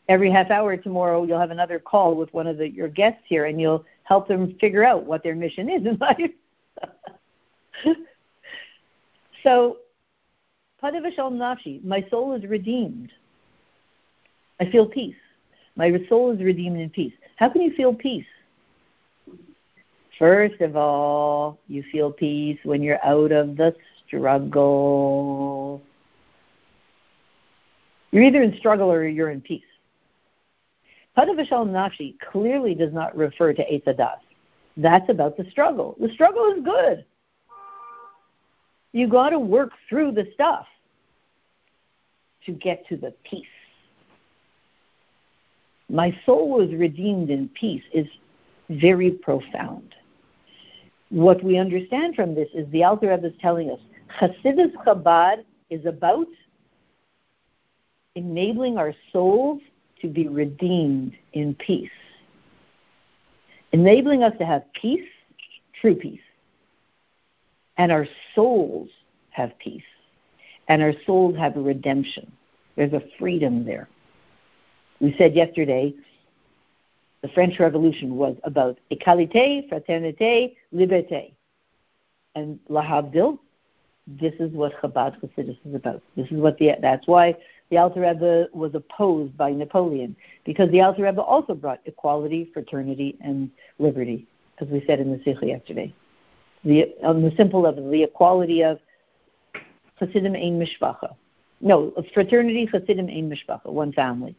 [0.09, 1.23] every half hour tomorrow?
[1.23, 4.57] You'll have another call with one of the, your guests here, and you'll help them
[4.59, 6.31] figure out what their mission is in life.
[9.41, 9.77] so,
[10.83, 13.09] Padavashal Nafshi, my soul is redeemed.
[14.59, 15.15] I feel peace.
[15.77, 17.13] My soul is redeemed in peace.
[17.37, 18.25] How can you feel peace?
[20.17, 23.75] First of all, you feel peace when you're out of the
[24.07, 25.81] struggle.
[28.11, 29.63] You're either in struggle or you're in peace.
[31.17, 34.19] Padavashal Nafshi clearly does not refer to Etzadas.
[34.77, 35.95] That's about the struggle.
[35.99, 37.05] The struggle is good.
[38.93, 40.65] You got to work through the stuff
[42.45, 43.45] to get to the peace.
[45.89, 48.07] My soul was redeemed in peace is
[48.69, 49.95] very profound.
[51.09, 53.79] What we understand from this is the Alter Rebbe is telling us
[54.19, 56.27] Hasidus Chabad is about
[58.15, 59.61] enabling our souls
[60.01, 61.89] to be redeemed in peace,
[63.71, 65.07] enabling us to have peace,
[65.79, 66.19] true peace,
[67.77, 68.89] and our souls
[69.29, 69.83] have peace,
[70.67, 72.31] and our souls have a redemption.
[72.75, 73.87] There's a freedom there.
[74.99, 75.93] We said yesterday
[77.25, 81.33] the French Revolution was about égalité, fraternité, liberté.
[82.35, 83.39] And Lahavdil,
[84.05, 86.03] this is what Chabad Hasidus is about.
[86.15, 87.35] This is what the that's why
[87.71, 93.17] the Alter Rebbe was opposed by Napoleon because the Alter Rebbe also brought equality, fraternity,
[93.21, 94.27] and liberty,
[94.59, 95.91] as we said in the Sikha yesterday.
[96.63, 98.79] The, on the simple level, the equality of
[99.99, 101.15] Hasidim ein mishpacha.
[101.59, 104.35] No, fraternity, Hasidim ein mishpacha, one family.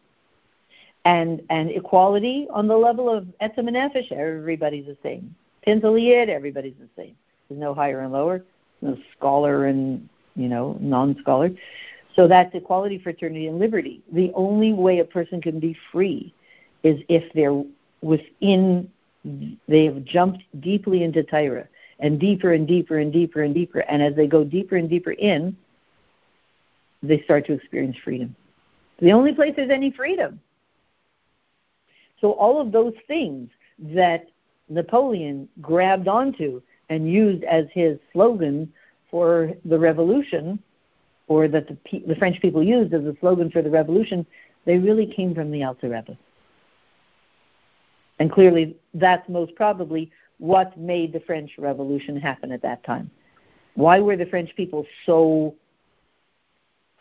[1.07, 5.35] And, and equality on the level of etzem and nefesh, everybody's the same.
[5.64, 7.14] Pintaliyid, everybody's the same.
[7.49, 8.42] There's no higher and lower
[8.83, 11.51] no scholar and you know non-scholar.
[12.14, 14.03] So that's equality, fraternity, and liberty.
[14.12, 16.33] The only way a person can be free
[16.83, 17.62] is if they're
[18.03, 18.90] within.
[19.66, 21.66] They have jumped deeply into Torah
[21.99, 25.12] and deeper and deeper and deeper and deeper, and as they go deeper and deeper
[25.12, 25.57] in,
[27.03, 28.37] they start to experience freedom.
[29.01, 30.40] The only place there's any freedom.
[32.20, 34.29] So all of those things that
[34.68, 38.72] Napoleon grabbed onto and used as his slogan
[39.11, 40.59] for the revolution,
[41.29, 41.76] or that the,
[42.07, 44.26] the French people used as a slogan for the revolution,
[44.64, 46.16] they really came from the Alter Rebbe.
[48.18, 53.11] And clearly, that's most probably what made the French Revolution happen at that time.
[53.74, 55.55] Why were the French people so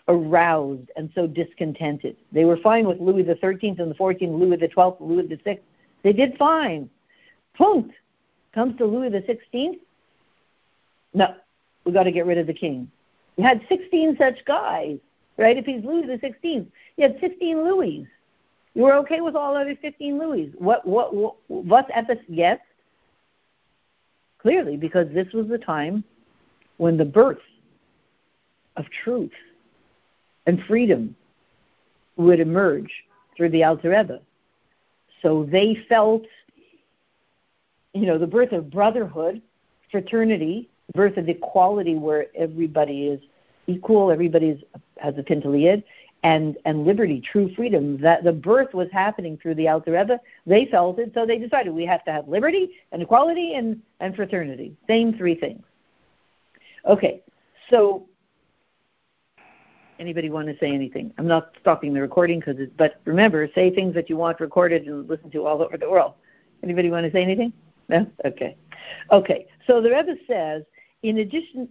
[0.07, 2.15] aroused and so discontented?
[2.31, 5.39] They were fine with Louis the Thirteenth and the Fourteenth, Louis the Twelfth, Louis the
[5.43, 5.63] Sixth.
[6.03, 6.89] They did fine.
[7.57, 7.93] Punkt
[8.53, 9.79] comes to Louis the Sixteenth,
[11.15, 11.33] no,
[11.85, 12.91] we got to get rid of the king.
[13.37, 14.97] You had 16 such guys,
[15.37, 15.57] right?
[15.57, 18.05] If he's Louis the Sixteenth, you had 16 Louis.
[18.73, 20.51] You were okay with all other 15 Louis.
[20.57, 22.59] What what what what's at yes?
[24.39, 26.03] Clearly, because this was the time
[26.77, 27.39] when the birth
[28.75, 29.31] of truth
[30.45, 31.15] and freedom
[32.17, 32.91] would emerge
[33.35, 34.21] through the Alter Rebbe.
[35.21, 36.25] So they felt
[37.95, 39.41] you know, the birth of brotherhood,
[39.89, 43.21] fraternity, birth of equality where everybody is
[43.67, 44.61] equal, everybody is,
[44.97, 45.81] has a pintaliyid,
[46.23, 47.99] and, and liberty, true freedom.
[48.01, 50.19] That the birth was happening through the Alter Rebbe.
[50.45, 54.13] They felt it, so they decided we have to have liberty and equality and, and
[54.13, 54.75] fraternity.
[54.87, 55.63] Same three things.
[56.85, 57.23] Okay,
[57.69, 58.07] so
[59.99, 61.13] anybody want to say anything?
[61.17, 65.07] I'm not stopping the recording because, but remember, say things that you want recorded and
[65.07, 66.13] listen to all over the world.
[66.63, 67.53] Anybody want to say anything?
[67.89, 68.07] No?
[68.25, 68.57] Okay.
[69.11, 69.47] Okay.
[69.67, 70.63] So the Rebbe says,
[71.03, 71.69] in addition,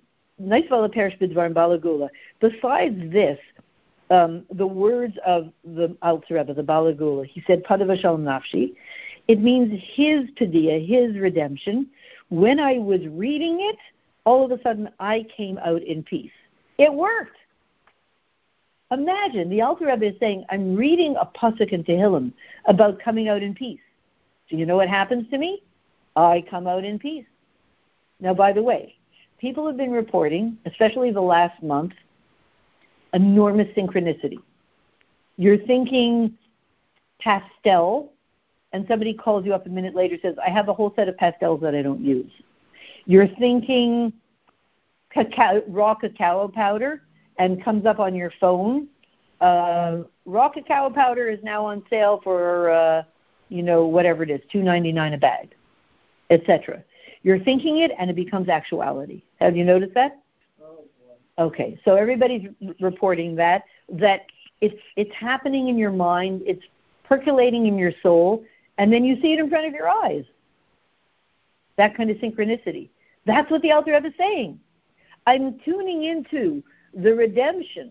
[2.40, 3.38] besides this,
[4.10, 8.74] um, the words of the Alter Rebbe, the Balagula, he said, Padavashal Nafshi,
[9.28, 11.88] it means his Padiyah, his redemption.
[12.28, 13.78] When I was reading it,
[14.24, 16.32] all of a sudden I came out in peace.
[16.78, 17.37] It worked.
[18.94, 22.33] Imagine the Alter Rebbe is saying, I'm reading a pasuk in Tehillim
[22.66, 23.80] about coming out in peace.
[24.48, 25.62] Do you know what happens to me?
[26.14, 27.26] I come out in peace.
[28.20, 28.94] Now, by the way,
[29.40, 31.92] people have been reporting, especially the last month,
[33.12, 34.38] enormous synchronicity.
[35.37, 36.38] You're thinking
[37.20, 38.12] pastel,
[38.72, 41.16] and somebody calls you up a minute later says, I have a whole set of
[41.16, 42.30] pastels that I don't use.
[43.07, 44.12] You're thinking
[45.11, 47.02] cacao, raw cacao powder,
[47.38, 48.88] and comes up on your phone
[49.40, 53.03] uh, raw cacao powder is now on sale for, uh,
[53.49, 55.55] you know, whatever it is, two ninety nine a bag,
[56.31, 56.83] etc.
[57.23, 59.23] You're thinking it, and it becomes actuality.
[59.40, 60.20] Have you noticed that?
[61.38, 62.49] Okay, so everybody's
[62.81, 64.27] reporting that that
[64.61, 66.64] it's it's happening in your mind, it's
[67.03, 68.44] percolating in your soul,
[68.79, 70.25] and then you see it in front of your eyes.
[71.77, 72.88] That kind of synchronicity.
[73.27, 74.61] That's what the Alter Rebbe is saying.
[75.27, 76.62] I'm tuning into
[76.96, 77.90] the redemption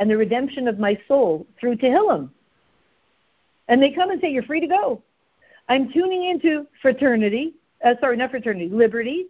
[0.00, 2.30] and the redemption of my soul through Tehillim.
[3.68, 5.02] And they come and say, You're free to go.
[5.68, 9.28] I'm tuning into fraternity, uh, sorry, not fraternity, liberty,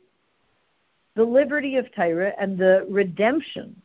[1.15, 3.81] the liberty of Torah and the redemption,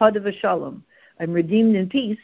[0.00, 0.84] Padav Shalom.
[1.18, 2.18] I'm redeemed in peace.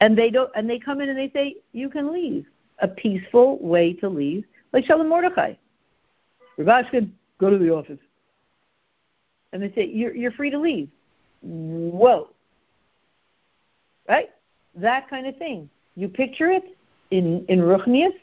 [0.00, 2.46] And they don't and they come in and they say, You can leave.
[2.80, 5.54] A peaceful way to leave, like Shalom Mordechai.
[6.56, 7.98] Rubashkin, go to the office.
[9.52, 10.88] And they say, You're you're free to leave.
[11.42, 12.28] Whoa.
[14.08, 14.30] Right?
[14.74, 15.68] That kind of thing.
[15.96, 16.76] You picture it
[17.10, 18.14] in, in Ruchnius,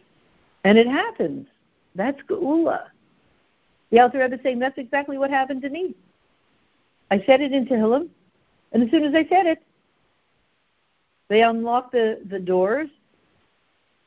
[0.63, 1.47] and it happens.
[1.95, 2.85] That's Geula.
[3.91, 5.95] The Alter Rebbe is saying that's exactly what happened to me.
[7.11, 8.09] I said it in Tehillim,
[8.71, 9.61] and as soon as I said it,
[11.27, 12.89] they unlocked the, the doors,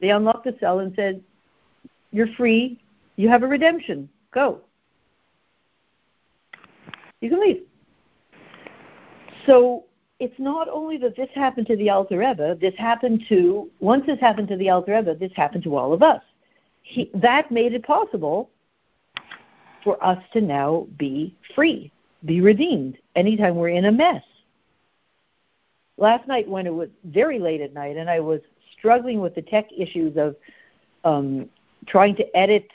[0.01, 1.23] they unlocked the cell and said,
[2.12, 2.81] You're free,
[3.16, 4.61] you have a redemption, go.
[7.21, 7.62] You can leave.
[9.49, 9.85] So
[10.21, 14.21] it's not only that this happened to the Alter Rebbe, this happened to, once this
[14.21, 16.23] happened to the Alter Rebbe, this happened to all of us.
[16.83, 18.51] He, that made it possible
[19.83, 21.91] for us to now be free,
[22.27, 24.23] be redeemed anytime we're in a mess.
[25.97, 28.41] Last night, when it was very late at night, and I was
[28.79, 30.37] struggling with the tech issues of
[31.05, 31.49] um,
[31.87, 32.69] trying to edit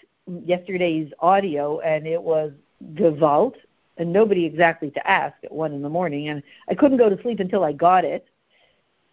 [0.43, 2.51] yesterday's audio, and it was
[2.95, 3.55] Gewalt,
[3.97, 7.21] and nobody exactly to ask at one in the morning, and I couldn't go to
[7.21, 8.27] sleep until I got it,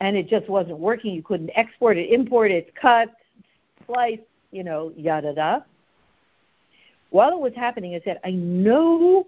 [0.00, 1.14] and it just wasn't working.
[1.14, 3.10] You couldn't export it, import it, cut,
[3.86, 5.60] slice, you know, yada da
[7.10, 9.26] while it was happening, I said, I know,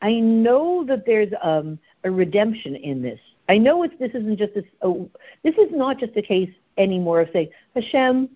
[0.00, 3.20] I know that there's um, a redemption in this.
[3.48, 4.64] I know it's this isn't just this.
[4.80, 5.08] Oh,
[5.42, 8.30] this is not just a case anymore of saying Hashem,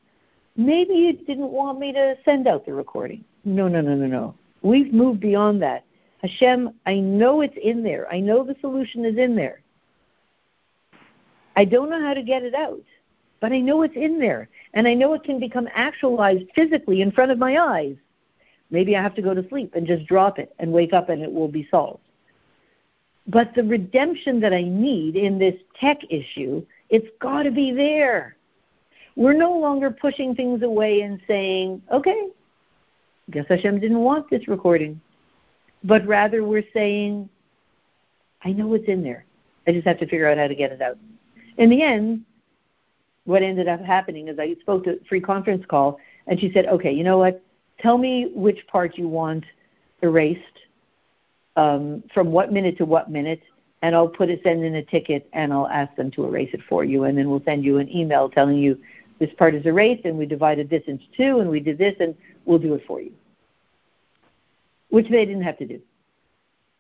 [0.57, 3.25] maybe you didn't want me to send out the recording.
[3.45, 4.35] No, no, no, no, no.
[4.63, 5.85] We've moved beyond that.
[6.23, 8.13] Hashem, I know it's in there.
[8.13, 9.61] I know the solution is in there.
[11.57, 12.83] I don't know how to get it out,
[13.41, 14.49] but I know it's in there.
[14.75, 17.97] And I know it can become actualized physically in front of my eyes.
[18.71, 21.23] Maybe I have to go to sleep and just drop it and wake up and
[21.23, 22.01] it will be solved.
[23.27, 28.37] But the redemption that I need in this tech issue, it's got to be there.
[29.17, 32.29] We're no longer pushing things away and saying, okay,
[33.31, 35.01] guess Hashem didn't want this recording.
[35.85, 37.29] But rather we're saying,
[38.45, 39.25] I know it's in there.
[39.67, 40.99] I just have to figure out how to get it out.
[41.57, 42.25] In the end,
[43.25, 46.67] what ended up happening is I spoke to a free conference call and she said,
[46.67, 47.43] okay, you know what?
[47.81, 49.45] tell me which part you want
[50.03, 50.43] erased
[51.57, 53.43] um, from what minute to what minute,
[53.83, 56.61] and I'll put it, send in a ticket, and I'll ask them to erase it
[56.69, 58.79] for you, and then we'll send you an email telling you
[59.19, 62.15] this part is erased, and we divided this into two, and we did this, and
[62.45, 63.13] we'll do it for you.
[64.91, 65.81] Which they didn't have to do.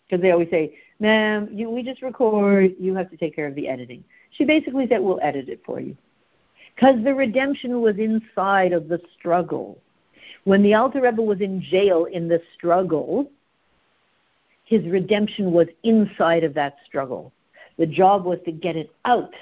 [0.08, 3.54] Because they always say, ma'am, you, we just record, you have to take care of
[3.54, 4.02] the editing.
[4.30, 5.96] She basically said, we'll edit it for you.
[6.74, 9.78] Because the redemption was inside of the struggle.
[10.44, 13.30] When the Alter Rebbe was in jail in the struggle,
[14.64, 17.32] his redemption was inside of that struggle.
[17.78, 19.34] The job was to get it out.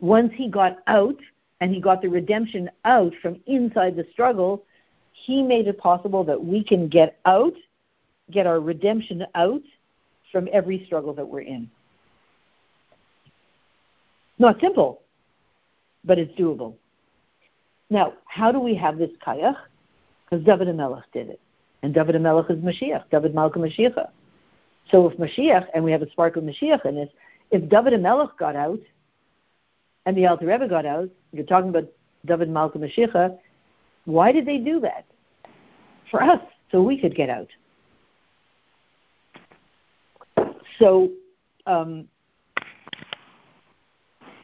[0.00, 1.16] Once he got out
[1.60, 4.64] and he got the redemption out from inside the struggle,
[5.14, 7.54] he made it possible that we can get out,
[8.30, 9.62] get our redemption out
[10.32, 11.70] from every struggle that we're in.
[14.40, 15.02] Not simple,
[16.04, 16.74] but it's doable.
[17.88, 19.56] Now, how do we have this kayach?
[20.24, 21.40] Because David Melech did it.
[21.82, 24.08] And David Melech is Mashiach, David Malka Mashiach.
[24.90, 27.08] So if Mashiach, and we have a spark of Mashiach in this,
[27.52, 28.80] if David Melech got out,
[30.06, 31.88] and the Alter Rebbe got out, you're talking about
[32.26, 33.38] David Malka Mashiach,
[34.06, 35.04] why did they do that?
[36.14, 36.40] For us,
[36.70, 37.48] so we could get out.
[40.78, 41.10] So,
[41.66, 42.06] um,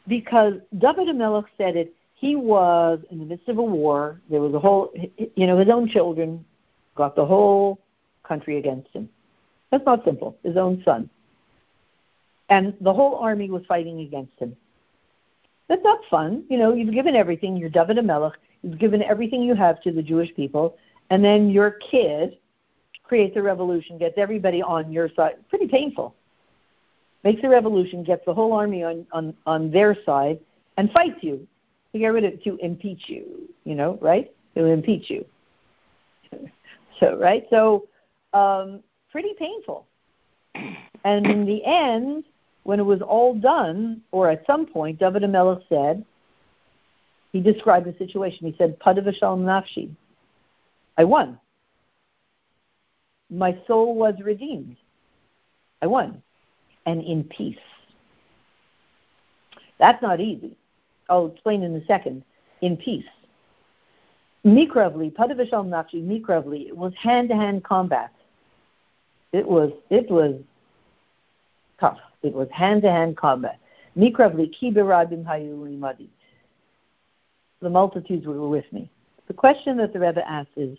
[0.09, 4.21] because David Melech said it he was in the midst of a war.
[4.29, 4.93] There was a whole,
[5.37, 6.45] you know, his own children
[6.97, 7.79] got the whole
[8.25, 9.09] country against him.
[9.71, 10.37] That's not simple.
[10.43, 11.09] His own son.
[12.49, 14.57] And the whole army was fighting against him.
[15.69, 16.43] That's not fun.
[16.49, 17.57] You know, you've given everything.
[17.57, 18.33] You're David Melech.
[18.63, 20.77] You've given everything you have to the Jewish people.
[21.11, 22.39] And then your kid
[23.03, 25.35] creates a revolution, gets everybody on your side.
[25.49, 26.15] Pretty painful.
[27.25, 30.39] makes a revolution, gets the whole army on, on, on their side,
[30.77, 31.47] and fights you
[31.93, 34.33] to get rid of to impeach you, you know, right?
[34.55, 35.25] To impeach you.
[36.99, 37.47] So right?
[37.49, 37.89] So
[38.35, 39.87] um, pretty painful.
[40.55, 42.25] And in the end,
[42.65, 46.05] when it was all done, or at some point, David Hamelech said,
[47.33, 48.47] he described the situation.
[48.47, 49.91] He said, Padavashal nafshi.
[51.01, 51.39] I won.
[53.31, 54.77] My soul was redeemed.
[55.81, 56.23] I won.
[56.85, 57.57] And in peace.
[59.79, 60.59] That's not easy.
[61.09, 62.23] I'll explain in a second.
[62.61, 63.07] In peace.
[64.45, 68.13] Mikravli, Padavashal nafshi, Mikravli, it was hand to hand combat.
[69.33, 70.35] It was it was
[71.79, 71.99] tough.
[72.23, 73.59] It was hand to hand combat.
[73.97, 76.09] Mikravli, Kibirabim Hayulimadi
[77.63, 78.91] the multitudes were with me.
[79.29, 80.79] The question that the Rebbe asks is,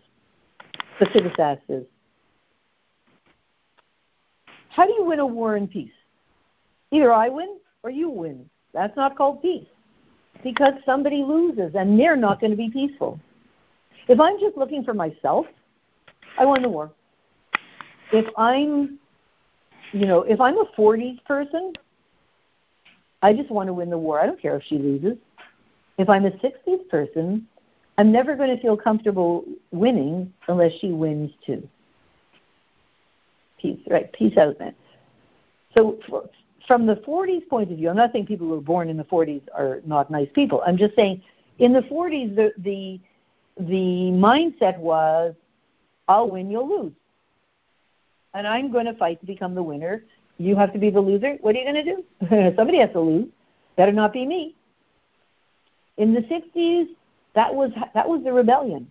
[1.10, 1.84] the asks is,
[4.70, 5.92] how do you win a war in peace?
[6.92, 8.50] Either I win or you win.
[8.74, 9.68] That's not called peace
[10.44, 13.20] because somebody loses and they're not going to be peaceful.
[14.08, 15.46] If I'm just looking for myself,
[16.38, 16.92] I won the war.
[18.12, 19.00] If I'm,
[19.92, 21.74] you know, if I'm a 40s person,
[23.22, 24.20] I just want to win the war.
[24.20, 25.18] I don't care if she loses.
[25.98, 27.48] If I'm a 60s person,
[27.98, 31.68] I'm never going to feel comfortable winning unless she wins too.
[33.60, 34.12] Peace, right?
[34.14, 34.74] Peace out, man.
[35.78, 36.30] So, for,
[36.68, 39.04] from the 40s point of view, I'm not saying people who were born in the
[39.04, 40.64] 40s are not nice people.
[40.66, 41.22] I'm just saying
[41.60, 43.00] in the 40s, the the,
[43.60, 45.36] the mindset was,
[46.08, 46.94] I'll win, you'll lose,
[48.34, 50.04] and I'm going to fight to become the winner.
[50.38, 51.38] You have to be the loser.
[51.42, 52.54] What are you going to do?
[52.56, 53.28] Somebody has to lose.
[53.76, 54.56] Better not be me.
[55.98, 56.88] In the 60s,
[57.34, 58.90] that was that was the rebellion.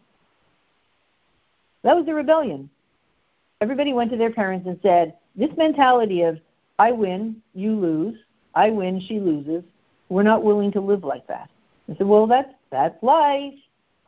[1.82, 2.70] That was the rebellion.
[3.60, 6.38] Everybody went to their parents and said, "This mentality of
[6.78, 8.18] I win, you lose,
[8.54, 9.62] I win, she loses.
[10.08, 11.50] We're not willing to live like that."
[11.90, 13.54] I said, "Well, that's that's life,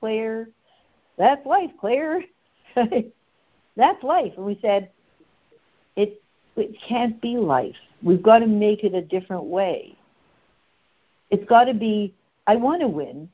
[0.01, 0.49] Claire.
[1.18, 2.24] That's life, Claire.
[2.74, 4.91] that's life." And we said,
[5.97, 6.22] "It
[6.57, 7.76] it can't be life.
[8.03, 9.97] We've got to make it a different way.
[11.30, 12.14] It's got to be
[12.47, 13.28] I want to win,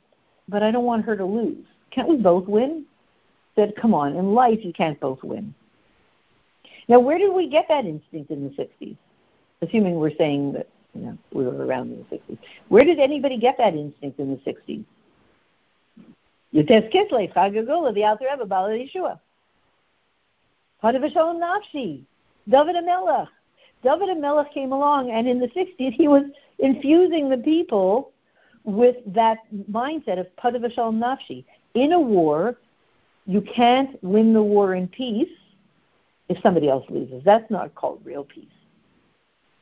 [0.48, 1.64] but I don't want her to lose.
[1.90, 2.84] Can't we both win?
[3.54, 5.54] Said, come on, in life you can't both win.
[6.88, 8.96] Now, where did we get that instinct in the 60s?
[9.60, 12.38] Assuming we're saying that you know, we were around in the 60s.
[12.68, 14.84] Where did anybody get that instinct in the 60s?
[16.54, 19.18] Yutes Kislev, Chagagula, the Alter Rebbe, Bala Yeshua.
[20.82, 22.04] Hadavashon Nafshi,
[22.48, 23.28] David Hamelech.
[23.82, 26.22] David Hamelech came along, and in the 60s he was
[26.58, 28.12] infusing the people
[28.68, 29.38] with that
[29.70, 31.44] mindset of padavashal nafshi.
[31.72, 32.58] In a war,
[33.24, 35.30] you can't win the war in peace
[36.28, 37.24] if somebody else loses.
[37.24, 38.44] That's not called real peace.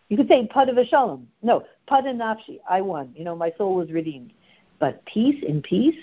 [0.09, 1.25] You could say padavashalom.
[1.43, 2.59] No, padanafshi.
[2.69, 3.13] I won.
[3.17, 4.33] You know, my soul was redeemed.
[4.81, 6.03] But peace in peace,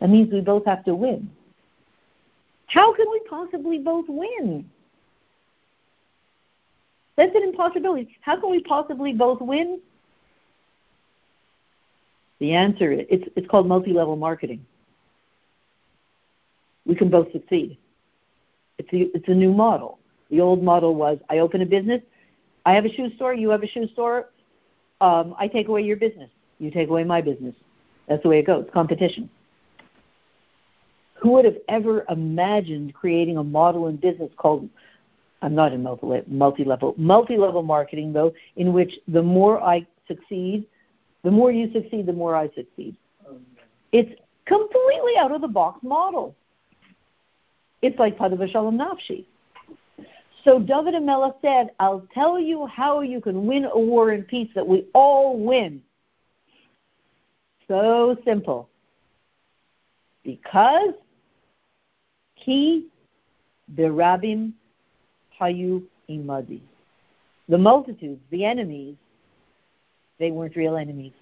[0.00, 1.30] that means we both have to win.
[2.66, 4.68] How can we possibly both win?
[7.16, 8.16] That's an impossibility.
[8.22, 9.80] How can we possibly both win?
[12.40, 14.64] The answer is it's, it's called multi level marketing.
[16.86, 17.78] We can both succeed.
[18.78, 19.98] It's a, it's a new model.
[20.30, 22.02] The old model was I open a business,
[22.64, 24.30] I have a shoe store, you have a shoe store,
[25.00, 27.54] um, I take away your business, you take away my business.
[28.08, 29.28] That's the way it goes competition.
[31.16, 34.68] Who would have ever imagined creating a model in business called
[35.42, 40.66] I'm not in multi level multi level marketing though, in which the more I succeed,
[41.22, 42.96] the more you succeed, the more I succeed.
[43.92, 46.34] It's completely out of the box model.
[47.82, 49.24] It's like Padavashalom Nafshi.
[50.44, 54.48] So David Hamelech said, I'll tell you how you can win a war in peace
[54.54, 55.82] that we all win.
[57.68, 58.68] So simple.
[60.24, 60.94] Because
[62.34, 62.88] he
[63.74, 64.52] berabim
[65.40, 66.60] hayu imadi.
[67.48, 68.96] The multitudes, the enemies,
[70.20, 71.14] they weren't real enemies.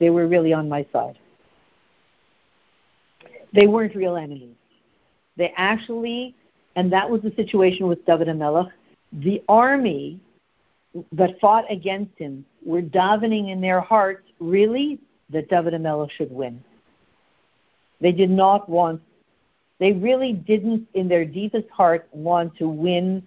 [0.00, 1.18] They were really on my side.
[3.54, 4.56] They weren't real enemies.
[5.36, 6.34] They actually,
[6.74, 8.70] and that was the situation with David Hamelech,
[9.12, 10.18] the army
[11.12, 14.98] that fought against him were davening in their hearts, really,
[15.30, 16.62] that David Hamelech should win.
[18.00, 19.00] They did not want,
[19.78, 23.22] they really didn't, in their deepest heart, want to win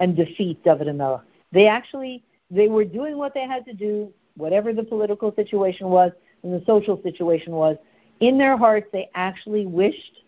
[0.00, 1.22] and defeat David Hamelech.
[1.52, 6.12] They actually they were doing what they had to do, whatever the political situation was
[6.42, 7.76] and the social situation was.
[8.20, 10.22] In their hearts, they actually wished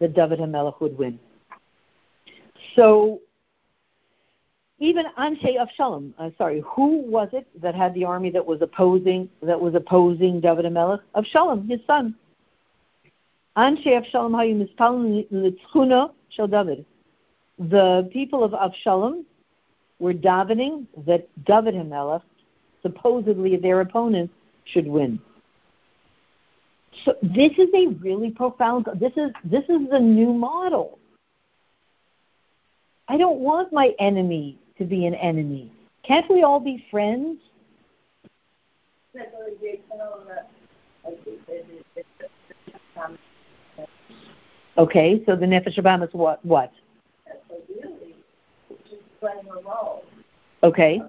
[0.00, 1.18] that David Hamelech would win.
[2.74, 3.20] So
[4.78, 9.28] even Anshei Avshalom, uh, sorry, who was it that had the army that was opposing
[9.42, 11.00] that was opposing David Melech?
[11.14, 12.14] Avshalom, his son.
[13.56, 16.84] Anshei Avshalom hayu mispalin litzchuna shel David.
[17.58, 19.24] The people of Avshalom
[19.98, 22.22] were davening that David Melech,
[22.82, 24.30] supposedly their opponent,
[24.64, 25.20] should win.
[27.04, 28.88] So this is a really profound.
[28.98, 30.98] This is this is the new model.
[33.08, 35.72] I don't want my enemy to be an enemy.
[36.02, 37.38] Can't we all be friends?
[44.78, 46.44] Okay, so the Nefesh is what?
[46.44, 46.72] What?
[50.62, 51.00] Okay.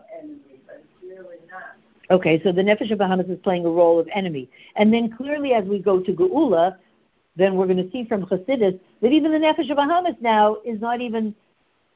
[2.09, 4.49] Okay, so the Nefesh HaBahamis is playing a role of enemy.
[4.76, 6.78] And then clearly as we go to Geula,
[7.36, 11.01] then we're going to see from Chassidus that even the Nefesh HaBahamis now is not
[11.01, 11.36] even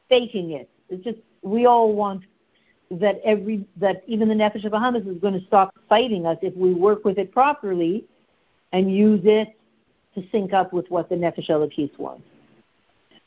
[0.10, 0.70] faking it.
[0.90, 2.24] It's just we all want
[2.92, 6.74] that every that even the Nefesh HaBahamis is going to stop fighting us if we
[6.74, 8.04] work with it properly
[8.74, 9.58] and use it
[10.16, 12.26] to sync up with what the Nefesh Elokis wants.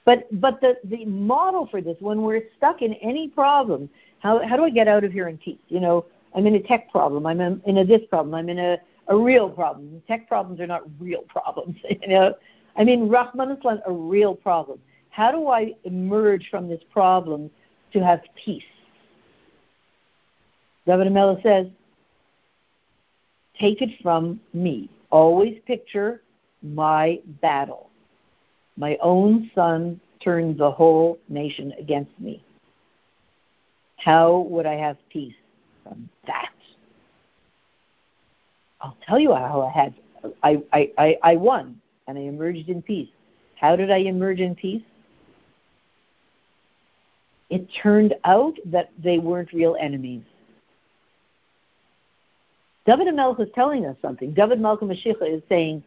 [0.04, 3.88] But but the, the model for this, when we're stuck in any problem,
[4.18, 5.58] how how do I get out of here in peace?
[5.68, 8.78] You know, I'm in a tech problem, I'm in, a this problem, I'm in a,
[9.08, 10.02] a real problem.
[10.06, 12.34] Tech problems are not real problems, you know.
[12.76, 14.80] I mean Rahman a real problem.
[15.10, 17.48] How do I emerge from this problem
[17.92, 18.64] to have peace?
[20.86, 21.68] David Hamelech says,
[23.58, 24.90] take it from me.
[25.10, 26.22] Always picture
[26.62, 27.90] my battle.
[28.76, 32.42] My own son turned the whole nation against me.
[33.96, 35.34] How would I have peace
[35.82, 36.50] from that?
[38.80, 39.94] I'll tell you how I had
[40.42, 43.08] I, I, I, I won and I emerged in peace.
[43.56, 44.82] How did I emerge in peace?
[47.50, 50.22] It turned out that they weren't real enemies.
[52.86, 54.34] David Melech is telling us something.
[54.34, 55.82] David Malka Mashiach is saying,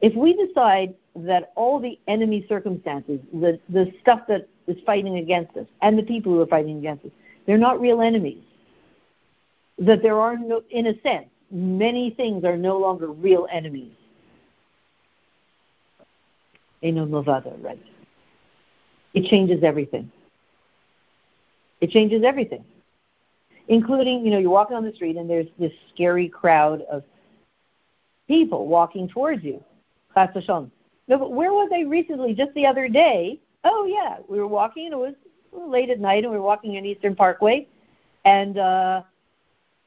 [0.00, 5.56] if we decide that all the enemy circumstances, the, the stuff that is fighting against
[5.56, 7.10] us, and the people who are fighting against us,
[7.46, 8.42] they're not real enemies.
[9.78, 13.92] That there are no, in a sense, many things are no longer real enemies.
[16.82, 17.80] Eno Movada, right?
[19.14, 20.10] It changes everything.
[21.80, 22.64] It changes everything,
[23.68, 27.02] including, you know, you're walking on the street and there's this scary crowd of
[28.28, 29.64] people walking towards you.
[31.10, 32.32] No, but where was I recently?
[32.34, 33.40] Just the other day.
[33.64, 35.14] Oh yeah, we were walking and it was
[35.52, 37.66] late at night and we were walking on Eastern Parkway,
[38.24, 39.02] and uh,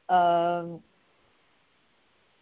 [0.10, 0.80] um,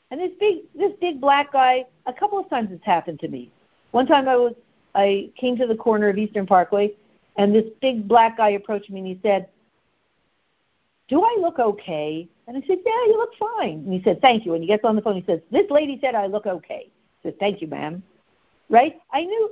[0.09, 1.85] and this big this big black guy.
[2.07, 3.51] A couple of times it's happened to me.
[3.91, 4.55] One time I was
[4.95, 6.91] I came to the corner of Eastern Parkway
[7.37, 9.47] and this big black guy approached me and he said,
[11.07, 12.27] Do I look okay?
[12.47, 13.83] And I said, Yeah, you look fine.
[13.85, 14.53] And he said, Thank you.
[14.53, 16.89] And he gets on the phone he says, This lady said I look okay.
[16.89, 18.03] I said, Thank you, ma'am.
[18.71, 18.95] Right?
[19.13, 19.51] I knew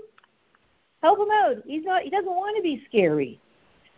[1.04, 1.58] help him out.
[1.68, 3.40] He's not he doesn't want to be scary.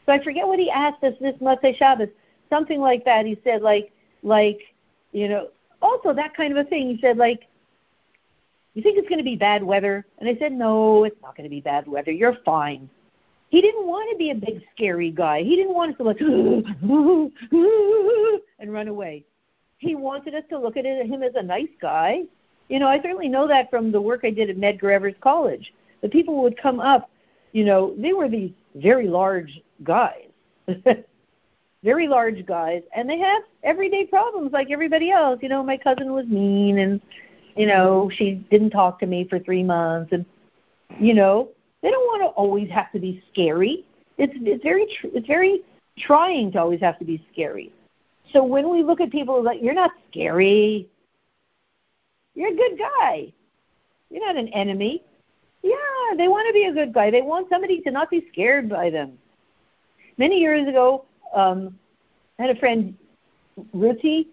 [0.05, 2.09] So I forget what he asked us this Motzei Shabbos.
[2.49, 3.25] Something like that.
[3.25, 3.93] He said like
[4.23, 4.59] like,
[5.13, 5.47] you know,
[5.81, 6.89] also that kind of a thing.
[6.89, 7.47] He said like
[8.73, 10.03] you think it's going to be bad weather?
[10.19, 12.11] And I said, no, it's not going to be bad weather.
[12.11, 12.89] You're fine.
[13.49, 15.43] He didn't want to be a big scary guy.
[15.43, 16.21] He didn't want us to like
[18.59, 19.25] and run away.
[19.79, 22.21] He wanted us to look at him as a nice guy.
[22.71, 25.73] You know, I certainly know that from the work I did at Medgar Evers College.
[26.01, 27.09] The people would come up,
[27.51, 30.29] you know, they were these very large guys.
[31.83, 35.39] very large guys and they had everyday problems like everybody else.
[35.41, 37.01] You know, my cousin was mean and
[37.57, 40.25] you know, she didn't talk to me for 3 months and
[40.97, 41.49] you know,
[41.81, 43.85] they don't want to always have to be scary.
[44.17, 45.59] It's it's very tr- it's very
[45.97, 47.69] trying to always have to be scary.
[48.31, 50.87] So when we look at people like you're not scary,
[52.35, 53.31] you're a good guy.
[54.09, 55.03] You're not an enemy.
[55.63, 55.75] Yeah,
[56.17, 57.11] they want to be a good guy.
[57.11, 59.17] They want somebody to not be scared by them.
[60.17, 61.77] Many years ago, um,
[62.39, 62.97] I had a friend,
[63.75, 64.27] Ruti,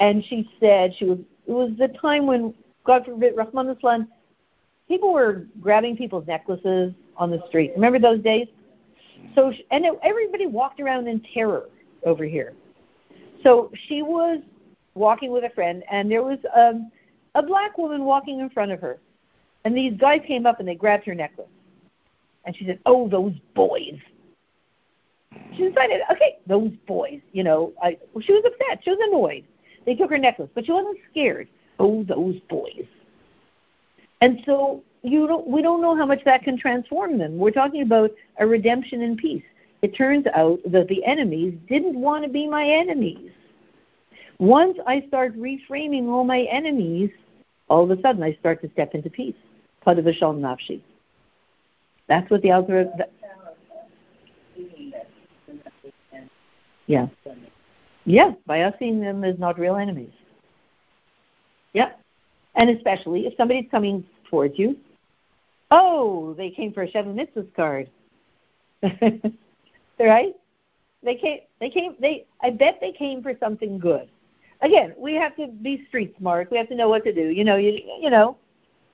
[0.00, 1.18] and she said she was.
[1.46, 4.08] It was the time when God forbid, Rachmana litzlan,
[4.88, 7.72] people were grabbing people's necklaces on the street.
[7.74, 8.48] Remember those days?
[9.34, 11.68] So and everybody walked around in terror
[12.04, 12.54] over here.
[13.42, 14.40] So she was
[14.94, 16.90] walking with a friend, and there was um,
[17.34, 18.98] a black woman walking in front of her,
[19.64, 21.48] and these guys came up and they grabbed her necklace,
[22.44, 23.98] and she said, "Oh, those boys."
[25.56, 27.20] She decided, okay, those boys.
[27.32, 28.82] You know, I, well, she was upset.
[28.84, 29.44] She was annoyed.
[29.86, 31.48] They took her necklace, but she wasn't scared.
[31.78, 32.86] Oh, those boys.
[34.20, 37.36] And so you don't, we don't know how much that can transform them.
[37.36, 39.42] We're talking about a redemption in peace.
[39.82, 43.30] it turns out that the enemies didn't want to be my enemies.
[44.38, 47.10] Once I start reframing all my enemies,
[47.74, 49.34] all of a sudden I start to step into peace.
[49.84, 49.98] That's
[52.30, 52.88] what the Alter.
[56.86, 57.08] Yeah.
[58.06, 60.12] Yeah, by us seeing them as not real enemies.
[61.72, 61.92] Yeah.
[62.54, 64.76] And especially if somebody's coming towards you,
[65.72, 67.90] oh, they came for a Sheva Mitzvahs card.
[69.98, 70.34] right?
[71.02, 74.08] They came they came they I bet they came for something good.
[74.64, 76.50] Again, we have to be street smart.
[76.50, 77.28] We have to know what to do.
[77.28, 78.38] You know, you you know,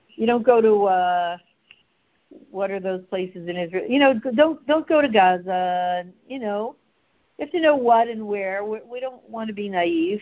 [0.09, 1.37] you don't go to uh
[2.49, 3.85] what are those places in Israel?
[3.87, 6.05] You know, don't don't go to Gaza.
[6.27, 6.75] You know,
[7.37, 8.65] you have to know what and where.
[8.65, 10.21] We, we don't want to be naive,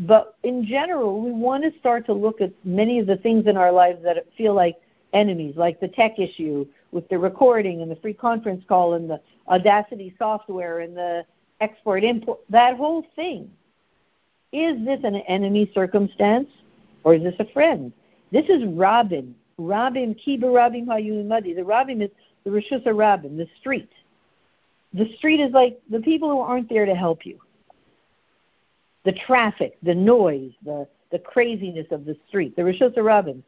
[0.00, 3.56] but in general, we want to start to look at many of the things in
[3.56, 4.76] our lives that feel like
[5.12, 9.20] enemies, like the tech issue with the recording and the free conference call and the
[9.46, 11.24] Audacity software and the
[11.60, 12.40] export import.
[12.50, 13.50] That whole thing.
[14.52, 16.48] Is this an enemy circumstance
[17.04, 17.92] or is this a friend?
[18.32, 21.54] This is Rabin Rabim, Kiba Rabim Hayumadi.
[21.54, 22.10] The Rabim is
[22.44, 23.90] the Rishus Rabim, the street.
[24.94, 27.38] The street is like the people who aren't there to help you.
[29.04, 33.42] The traffic, the noise, the, the craziness of the street, the Rishus Rabim.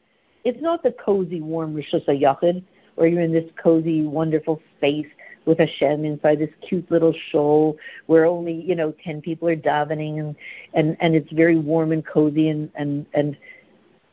[0.44, 2.62] It's not the cozy, warm Rishus Yachid,
[2.94, 5.06] where you're in this cozy, wonderful space
[5.46, 7.76] with Hashem inside this cute little show
[8.06, 10.36] where only, you know, 10 people are davening and,
[10.74, 13.36] and, and it's very warm and cozy and, and, and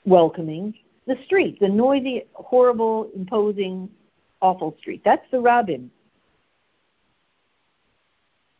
[0.05, 0.73] welcoming
[1.07, 3.89] the street, the noisy, horrible, imposing,
[4.41, 5.01] awful street.
[5.03, 5.89] That's the rabbin.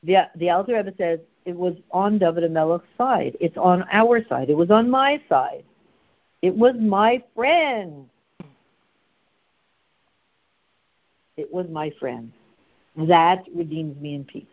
[0.03, 3.35] The, the Alter Rebbe says it was on David Melech's side.
[3.41, 4.49] It's on our side.
[4.49, 5.65] It was on my side.
[6.41, 8.09] It was my friend.
[11.35, 12.31] It was my friend.
[12.97, 14.45] That redeems me in peace.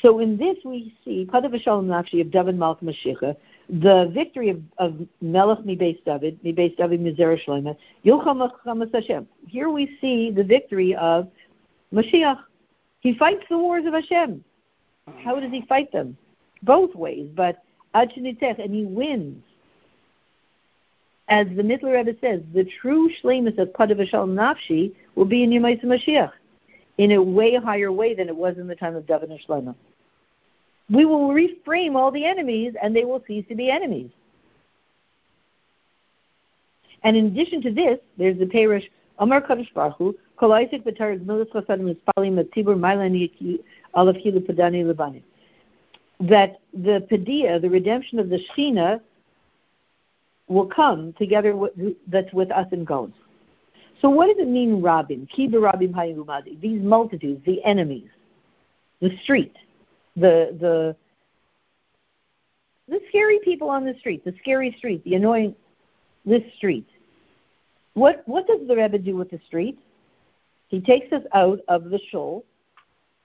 [0.00, 3.36] So in this we see Kadav Shalom Nafshi of David Malka Mashiach,
[3.68, 9.28] the victory of, of Melech Mibes David, Mibes David Mizera Shlomo, Yilcham Hashem.
[9.46, 11.28] Here we see the victory of
[11.92, 12.38] Mashiach.
[13.00, 14.42] He fights the wars of Hashem.
[15.22, 16.16] How does he fight them?
[16.62, 17.62] Both ways, but
[17.94, 19.42] Ad and he wins.
[21.28, 25.84] As the Mitteler Rebbe says, the true shlemus of Kadav Nafshi will be in Yemais
[25.84, 26.32] Mashiach
[26.98, 29.74] in a way higher way than it was in the time of David and Shlomo
[30.92, 34.10] we will reframe all the enemies and they will cease to be enemies.
[37.02, 38.84] And in addition to this, there's the Perish
[39.18, 43.58] Amar Kadosh Baruch Hu, Kol Isaac B'Tarek Milas Chasadim Mispalim Tzibur Mailani
[43.96, 45.22] Alaf Hilu Padani Lebani.
[46.20, 49.00] That the Padiyah, the redemption of the Shechina,
[50.46, 51.72] will come together with,
[52.06, 53.14] that's with us in Gones.
[54.02, 55.26] So what does it mean, Rabin?
[55.34, 56.60] Kiba Rabin Hayumadi.
[56.60, 58.08] These multitudes, the enemies,
[59.00, 59.56] the street
[60.16, 60.96] the the
[62.88, 65.54] the scary people on the street, the scary street, the annoying
[66.24, 66.86] this street.
[67.94, 69.78] What what does the Rebbe do with the street?
[70.68, 72.44] He takes us out of the shul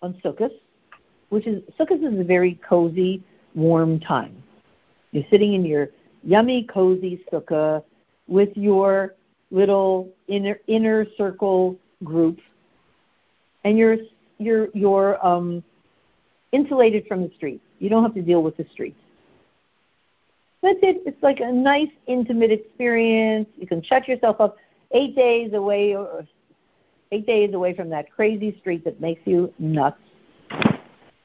[0.02, 0.52] on Sukkot,
[1.30, 3.24] which is Sukkot is a very cozy,
[3.56, 4.44] warm time.
[5.12, 5.90] You're sitting in your
[6.24, 7.84] yummy, cozy sukkah
[8.28, 9.16] with your
[9.52, 12.40] little inner inner circle group,
[13.64, 13.98] and you're
[14.38, 15.64] you're you're um,
[16.52, 17.64] insulated from the streets.
[17.80, 19.00] You don't have to deal with the streets.
[20.62, 21.04] That's it.
[21.06, 23.48] It's like a nice, intimate experience.
[23.58, 24.58] You can shut yourself up
[24.92, 26.26] eight days away or
[27.12, 30.00] eight days away from that crazy street that makes you nuts.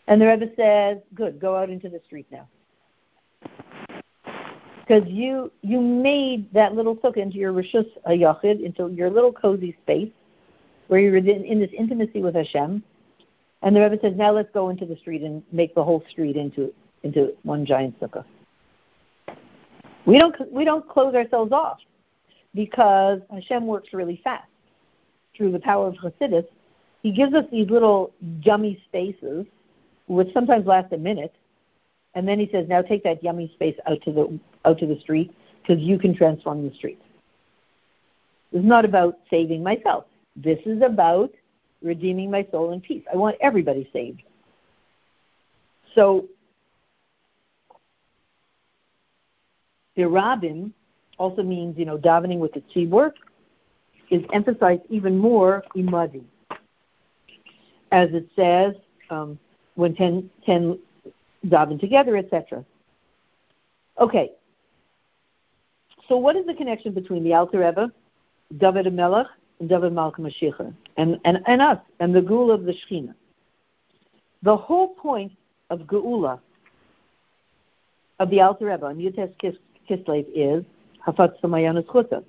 [0.06, 2.46] And the Rebbe says, "Good, go out into the street now."
[4.86, 9.76] Because you you made that little sukkah into your rishus yachid, into your little cozy
[9.82, 10.10] space,
[10.88, 12.82] where you're in, in this intimacy with Hashem,
[13.62, 16.36] and the Rebbe says, now let's go into the street and make the whole street
[16.36, 16.72] into
[17.04, 18.24] into one giant sukkah.
[20.04, 21.78] We don't we don't close ourselves off
[22.54, 24.48] because Hashem works really fast
[25.36, 26.46] through the power of Chassidus.
[27.02, 28.12] He gives us these little
[28.42, 29.46] yummy spaces,
[30.06, 31.34] which sometimes last a minute,
[32.14, 34.98] and then he says, now take that yummy space out to the out to the
[35.00, 37.00] street because you can transform the street.
[38.52, 40.04] This is not about saving myself.
[40.36, 41.30] This is about
[41.82, 43.02] redeeming my soul in peace.
[43.12, 44.22] I want everybody saved.
[45.94, 46.28] So
[49.96, 50.04] the
[51.18, 53.12] also means, you know, davening with the tzibur
[54.10, 56.24] is emphasized even more in imadi.
[57.90, 58.74] As it says,
[59.10, 59.38] um,
[59.74, 60.78] when ten, ten
[61.46, 62.64] daven together, etc.
[63.98, 64.32] Okay.
[66.08, 67.92] So what is the connection between the Alter Rebbe,
[68.58, 69.26] David Melech,
[69.60, 73.14] and David Malka Mashiach, and, and, and us, and the Geula of the Shechina.
[74.42, 75.32] The whole point
[75.70, 76.40] of Geula,
[78.18, 79.32] of the Alter Rebbe on Yutes
[79.88, 80.64] Kislev is
[81.06, 82.24] Hafat Samayanas Chuta.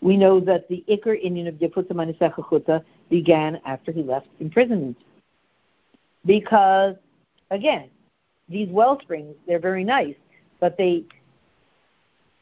[0.00, 4.98] We know that the Iker Indian of Yefuta Manisecha Chuta began after he left imprisonment.
[6.26, 6.96] Because,
[7.50, 7.88] again,
[8.48, 10.16] these well springs, they're very nice,
[10.60, 11.04] but they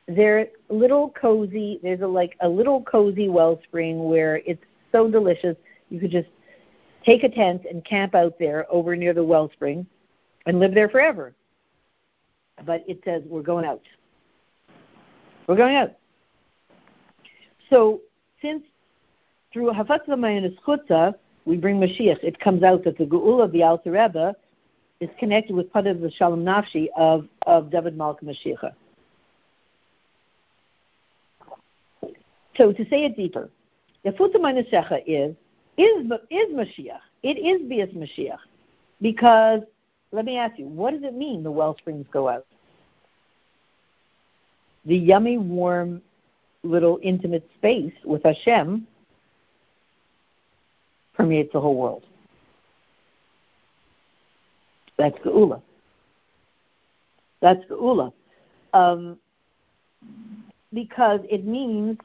[0.08, 1.78] they're little cozy.
[1.82, 5.56] There's a like a little cozy wellspring where it's so delicious.
[5.90, 6.28] You could just
[7.04, 9.86] take a tent and camp out there over near the wellspring
[10.46, 11.34] and live there forever.
[12.64, 13.82] But it says we're going out.
[15.46, 15.92] We're going out.
[17.70, 18.00] So
[18.40, 18.62] since
[19.52, 23.62] through Hafat and Chutza, we bring Mashiach, it comes out that the Geula of the
[23.62, 24.34] Alter Rebbe
[25.02, 28.72] is connected with part of the Shalom Nafshi of, of David Malka Mashiach.
[32.56, 33.50] So to say it deeper,
[34.04, 35.34] Yafuta Manasecha is
[35.76, 37.00] is is Mashiach.
[37.22, 38.38] It is Bias Mashiach.
[39.00, 39.62] Because
[40.12, 42.46] let me ask you, what does it mean the well springs go out?
[44.84, 46.02] The yummy, warm,
[46.62, 48.86] little intimate space with Hashem
[51.14, 52.04] permeates the whole world.
[55.02, 55.60] That's Geula.
[57.40, 58.12] That's Geula.
[58.72, 59.18] Um,
[60.72, 61.98] because it means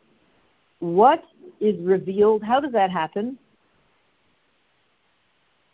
[0.80, 1.24] what
[1.60, 3.38] is revealed, how does that happen?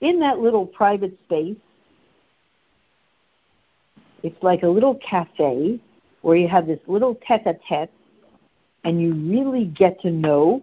[0.01, 1.55] In that little private space,
[4.21, 5.79] it's like a little cafe
[6.23, 7.89] where you have this little tete a tete
[8.83, 10.61] and you really get to know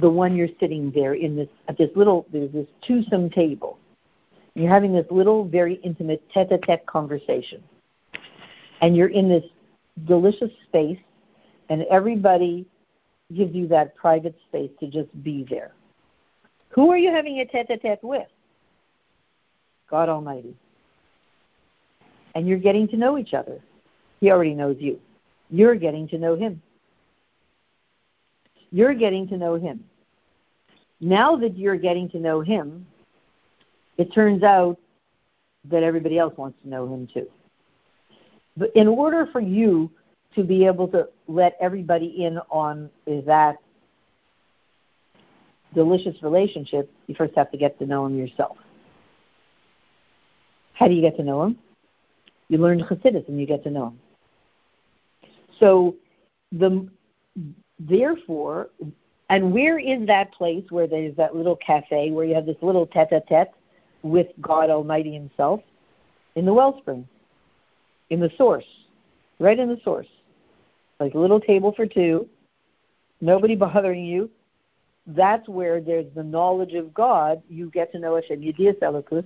[0.00, 3.78] the one you're sitting there in this at this little there's this twosome table.
[4.54, 7.62] You're having this little very intimate tete a tete conversation.
[8.80, 9.44] And you're in this
[10.06, 10.98] delicious space
[11.68, 12.66] and everybody
[13.34, 15.72] gives you that private space to just be there.
[16.70, 18.28] Who are you having a tete a tete with?
[19.90, 20.54] God Almighty.
[22.34, 23.60] And you're getting to know each other.
[24.20, 25.00] He already knows you.
[25.50, 26.60] You're getting to know Him.
[28.70, 29.84] You're getting to know Him.
[31.00, 32.86] Now that you're getting to know Him,
[33.98, 34.78] it turns out
[35.70, 37.28] that everybody else wants to know Him too.
[38.56, 39.90] But in order for you
[40.34, 43.56] to be able to let everybody in on that
[45.74, 48.56] delicious relationship, you first have to get to know him yourself.
[50.72, 51.58] How do you get to know him?
[52.48, 54.00] You learn Chassidus and you get to know him.
[55.60, 55.96] So,
[56.52, 56.88] the
[57.78, 58.70] therefore,
[59.30, 62.86] and where is that place where there's that little cafe where you have this little
[62.86, 63.52] tete-a-tete
[64.04, 65.60] with God Almighty Himself?
[66.36, 67.08] In the wellspring,
[68.10, 68.64] in the source,
[69.40, 70.06] right in the source
[71.00, 72.28] like a little table for two,
[73.20, 74.30] nobody bothering you.
[75.06, 77.42] That's where there's the knowledge of God.
[77.48, 79.24] You get to know Hashem, Yedias Elokus.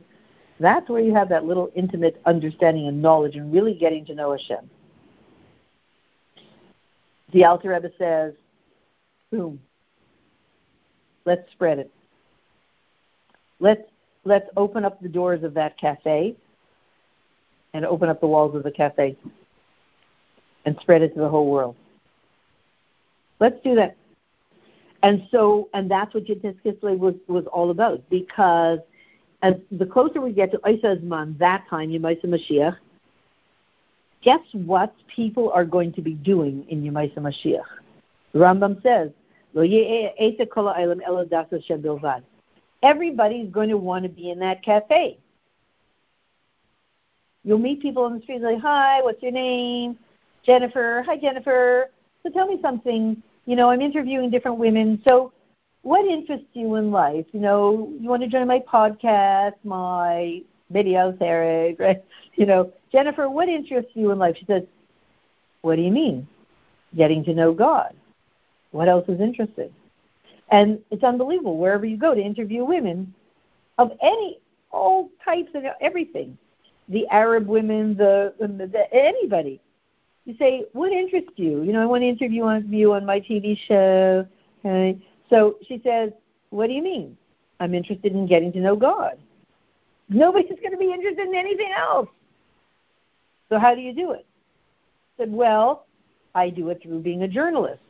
[0.59, 4.33] That's where you have that little intimate understanding and knowledge and really getting to know
[4.33, 4.69] Hashem.
[7.33, 8.35] The Alter Rebbe says,
[9.31, 9.61] boom,
[11.25, 11.93] let's spread it.
[13.61, 13.83] Let's,
[14.29, 16.37] let's open up the doors of that cafe
[17.75, 19.17] and open up the walls of the cafe
[20.65, 21.75] and spread it to the whole world.
[23.41, 23.97] Let's do that.
[25.03, 28.81] And so, and that's what Yitzhak Kislev was, was all about, because
[29.43, 32.77] as the closer we get to Isa Zman, that time, Yemaisa Mashiach,
[34.23, 37.63] guess what people are going to be doing in Yemaisa Mashiach?
[38.35, 39.11] Rambam says,
[42.83, 45.19] Everybody's going to want to be in that cafe.
[47.45, 49.99] You'll meet people on the street like, "Hi, what's your name?
[50.45, 51.03] Jennifer.
[51.07, 51.91] Hi, Jennifer.
[52.23, 53.23] So tell me something.
[53.47, 55.01] You know, I'm interviewing different women.
[55.07, 55.33] So
[55.83, 57.27] what interests you in life?
[57.33, 62.05] You know, you want to join my podcast, my videos, Eric, right?
[62.35, 64.37] You know, Jennifer, what interests you in life?
[64.39, 64.65] She says,
[65.63, 66.27] What do you mean?
[66.97, 67.95] Getting to know God.
[68.71, 69.73] What else is interesting?
[70.51, 73.15] And it's unbelievable wherever you go to interview women
[73.77, 74.41] of any
[74.71, 76.37] all types of everything.
[76.89, 79.61] The Arab women, the, the, the anybody
[80.29, 81.63] you say, what interests you?
[81.63, 84.27] You know, I want to interview on you on my TV show.
[84.61, 85.03] Okay?
[85.31, 86.11] So she says,
[86.51, 87.17] what do you mean?
[87.61, 89.19] I'm interested in getting to know God.
[90.11, 92.11] Nobody's going to be interested in anything else.
[93.49, 94.27] So how do you do it?
[95.19, 95.87] I said, well,
[96.35, 97.81] I do it through being a journalist.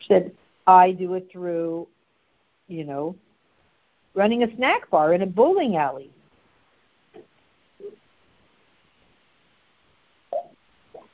[0.00, 0.32] She said,
[0.66, 1.88] I do it through,
[2.68, 3.16] you know,
[4.14, 6.10] running a snack bar in a bowling alley.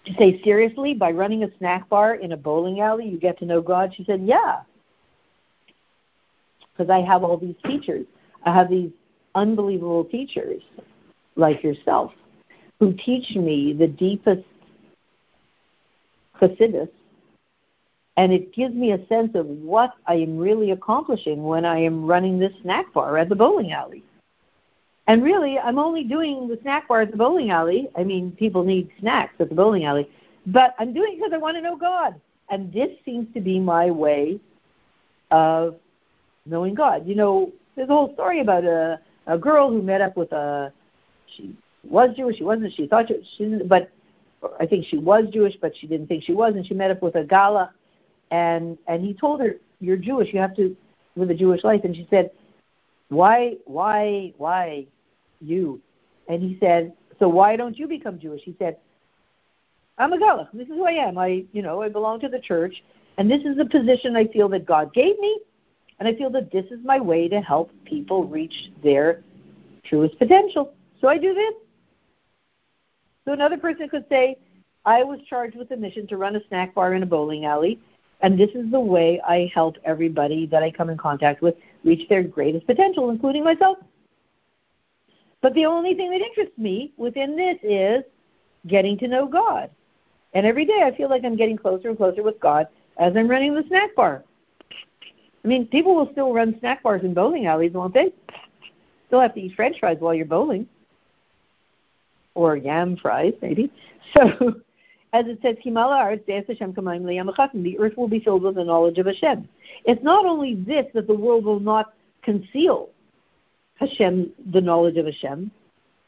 [0.04, 3.44] to say, seriously, by running a snack bar in a bowling alley, you get to
[3.44, 3.94] know God?
[3.94, 4.62] She said, yeah.
[6.72, 8.06] Because I have all these teachers.
[8.44, 8.90] I have these
[9.34, 10.62] unbelievable teachers
[11.36, 12.12] like yourself
[12.80, 14.42] who teach me the deepest
[16.40, 16.88] chassidus,
[18.16, 22.04] and it gives me a sense of what I am really accomplishing when I am
[22.04, 24.02] running this snack bar at the bowling alley.
[25.06, 27.88] And really, I'm only doing the snack bar at the bowling alley.
[27.96, 30.08] I mean, people need snacks at the bowling alley,
[30.46, 32.20] but I'm doing it because I want to know God.
[32.50, 34.38] And this seems to be my way
[35.30, 35.76] of
[36.46, 37.06] knowing God.
[37.06, 40.72] You know, there's a whole story about a a girl who met up with a
[41.36, 43.90] she was Jewish, she wasn't, she thought she, she didn't, but
[44.60, 47.02] I think she was Jewish, but she didn't think she was, and she met up
[47.02, 47.70] with a Galach,
[48.32, 50.74] and and he told her, "You're Jewish, you have to
[51.14, 52.32] live a Jewish life," and she said,
[53.10, 54.86] "Why, why, why,
[55.40, 55.80] you?"
[56.28, 58.78] And he said, "So why don't you become Jewish?" He said,
[59.98, 60.48] "I'm a Galach.
[60.52, 61.18] This is who I am.
[61.18, 62.82] I, you know, I belong to the church,
[63.18, 65.38] and this is the position I feel that God gave me,
[65.98, 69.22] and I feel that this is my way to help people reach their
[69.84, 70.72] truest potential.
[71.00, 71.54] So I do this."
[73.26, 74.38] So another person could say,
[74.84, 77.78] I was charged with the mission to run a snack bar in a bowling alley,
[78.22, 82.08] and this is the way I help everybody that I come in contact with reach
[82.08, 83.78] their greatest potential, including myself.
[85.40, 88.04] But the only thing that interests me within this is
[88.68, 89.70] getting to know God.
[90.34, 93.28] And every day I feel like I'm getting closer and closer with God as I'm
[93.28, 94.22] running the snack bar.
[95.44, 98.12] I mean, people will still run snack bars in bowling alleys, won't they?
[99.08, 100.68] Still have to eat french fries while you're bowling
[102.34, 103.70] or yam fries, maybe.
[104.14, 104.56] So,
[105.12, 109.48] as it says, the earth will be filled with the knowledge of Hashem.
[109.84, 111.92] It's not only this that the world will not
[112.22, 112.88] conceal
[113.76, 115.50] Hashem, the knowledge of Hashem.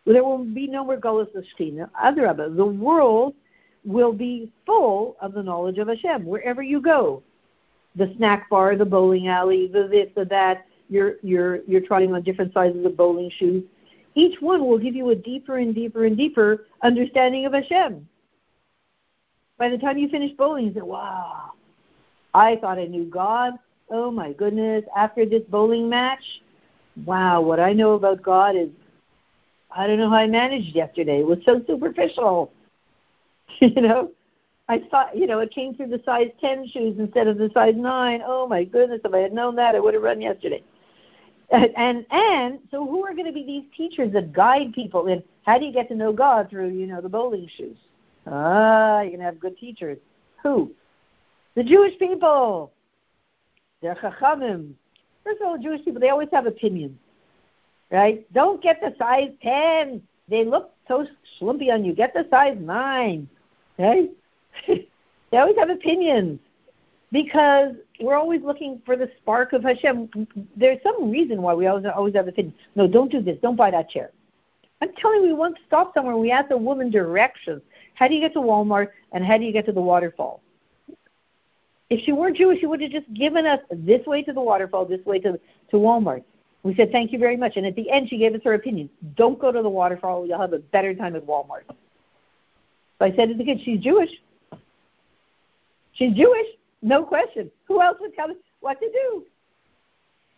[0.06, 1.90] There will be no more of Shekhinah.
[2.02, 3.34] Adrabah, the world
[3.84, 7.22] will be full of the knowledge of Hashem wherever you go.
[7.96, 10.66] The snack bar, the bowling alley, the this, the that.
[10.90, 13.64] You're you're you're trying on different sizes of bowling shoes
[14.14, 18.08] each one will give you a deeper and deeper and deeper understanding of Hashem.
[19.56, 21.52] By the time you finish bowling, you say, wow,
[22.32, 23.54] I thought I knew God.
[23.90, 26.22] Oh my goodness, after this bowling match,
[27.04, 28.68] wow, what I know about God is,
[29.70, 31.20] I don't know how I managed yesterday.
[31.20, 32.52] It was so superficial.
[33.60, 34.10] you know,
[34.68, 37.74] I thought, you know, it came through the size 10 shoes instead of the size
[37.76, 38.22] 9.
[38.26, 40.62] Oh my goodness, if I had known that, I would have run yesterday.
[41.50, 45.58] And and so who are going to be these teachers that guide people in how
[45.58, 47.76] do you get to know God through you know the bowling shoes?
[48.26, 49.98] Ah, you're going to have good teachers.
[50.42, 50.72] Who?
[51.54, 52.72] The Jewish people.
[53.82, 54.72] They're chachamim.
[55.24, 56.98] First of all, Jewish people they always have opinions,
[57.90, 58.30] right?
[58.32, 60.02] Don't get the size ten.
[60.28, 61.06] They look so
[61.38, 61.94] schlumpy on you.
[61.94, 63.28] Get the size nine,
[63.78, 64.10] right?
[64.66, 64.86] they
[65.32, 66.40] always have opinions
[67.10, 70.28] because we're always looking for the spark of Hashem.
[70.56, 72.56] There's some reason why we always always have opinions.
[72.74, 73.38] No, don't do this.
[73.40, 74.10] Don't buy that chair.
[74.80, 77.62] I'm telling you, we once stopped somewhere we asked a woman directions.
[77.94, 80.42] How do you get to Walmart and how do you get to the waterfall?
[81.90, 84.84] If she weren't Jewish, she would have just given us this way to the waterfall,
[84.84, 85.38] this way to
[85.70, 86.24] to Walmart.
[86.62, 88.88] We said thank you very much, and at the end she gave us her opinion.
[89.16, 91.64] Don't go to the waterfall; you'll have a better time at Walmart.
[92.98, 94.10] So I said to the kids, she's Jewish.
[95.92, 96.46] She's Jewish.
[96.82, 97.50] No question.
[97.66, 99.24] Who else would tell us what to do?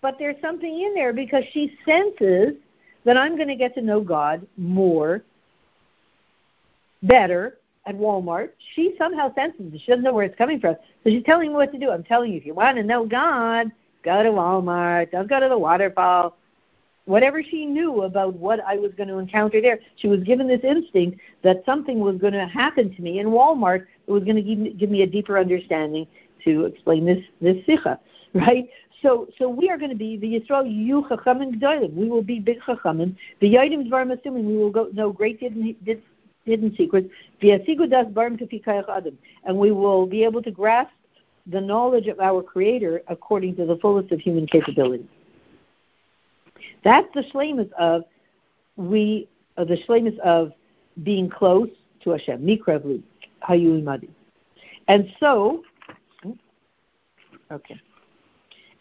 [0.00, 2.54] But there's something in there because she senses
[3.04, 5.22] that I'm going to get to know God more,
[7.06, 8.50] better at Walmart.
[8.74, 9.80] She somehow senses it.
[9.80, 10.76] She doesn't know where it's coming from.
[11.04, 11.90] So she's telling me what to do.
[11.90, 13.70] I'm telling you, if you want to know God,
[14.04, 15.12] go to Walmart.
[15.12, 16.36] Don't go to the waterfall.
[17.04, 20.64] Whatever she knew about what I was going to encounter there, she was given this
[20.64, 24.42] instinct that something was going to happen to me in Walmart that was going to
[24.42, 26.08] give me, give me a deeper understanding
[26.44, 28.00] to explain this this sikha,
[28.34, 28.68] right?
[29.02, 31.94] So so we are going to be the Yisrael Yu Chachamim Gdolim.
[31.94, 33.14] We will be big Chachamim.
[33.40, 35.76] The Yodim Dvarim assuming we will go know great hidden,
[36.46, 37.08] hidden secrets.
[39.44, 40.92] And we will be able to grasp
[41.46, 45.06] the knowledge of our Creator according to the fullest of human capability.
[46.82, 48.04] That's the shlemus of
[48.76, 50.52] we, uh, the shlemus of
[51.02, 51.68] being close
[52.02, 52.40] to Hashem.
[52.44, 53.02] Mikravli,
[53.46, 54.08] Hayu Imadi.
[54.88, 55.62] And so
[57.50, 57.80] Okay.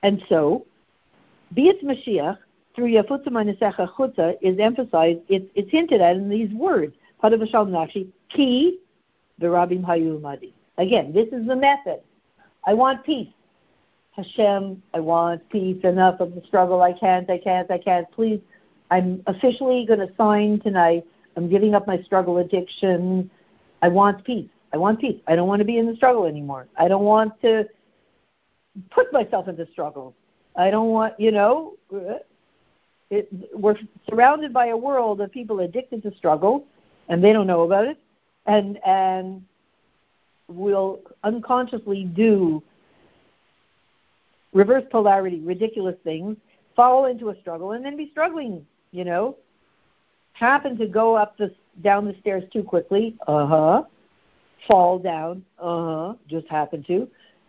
[0.03, 0.65] And so,
[1.55, 2.37] Biat Mashiach
[2.75, 6.93] through Yafutza Manisecha Chutza is emphasized, it's, it's hinted at in these words.
[8.29, 8.79] Ki.
[10.77, 12.01] Again, this is the method.
[12.65, 13.29] I want peace.
[14.11, 15.83] Hashem, I want peace.
[15.83, 16.81] Enough of the struggle.
[16.81, 18.09] I can't, I can't, I can't.
[18.11, 18.39] Please,
[18.91, 21.05] I'm officially going to sign tonight.
[21.35, 23.29] I'm giving up my struggle addiction.
[23.81, 24.49] I want peace.
[24.73, 25.21] I want peace.
[25.27, 26.67] I don't want to be in the struggle anymore.
[26.77, 27.65] I don't want to
[28.91, 30.13] put myself into struggle.
[30.55, 31.73] I don't want, you know,
[33.09, 33.75] it, we're
[34.09, 36.65] surrounded by a world of people addicted to struggle,
[37.09, 37.97] and they don't know about it,
[38.45, 39.43] and and
[40.47, 42.61] will unconsciously do
[44.53, 46.37] reverse polarity, ridiculous things,
[46.75, 48.65] fall into a struggle, and then be struggling.
[48.91, 49.37] You know,
[50.33, 51.53] happen to go up the
[51.83, 53.15] down the stairs too quickly.
[53.27, 53.83] Uh huh.
[54.67, 55.43] Fall down.
[55.59, 56.13] Uh huh.
[56.27, 57.07] Just happen to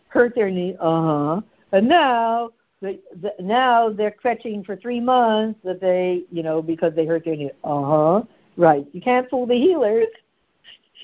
[0.08, 0.76] hurt their knee.
[0.80, 1.40] Uh huh.
[1.72, 2.50] And now
[2.80, 7.24] the, the, now they're crutching for three months that they, you know, because they hurt
[7.24, 7.50] their knee.
[7.64, 8.22] Uh huh.
[8.56, 8.86] Right.
[8.92, 10.06] You can't fool the healers.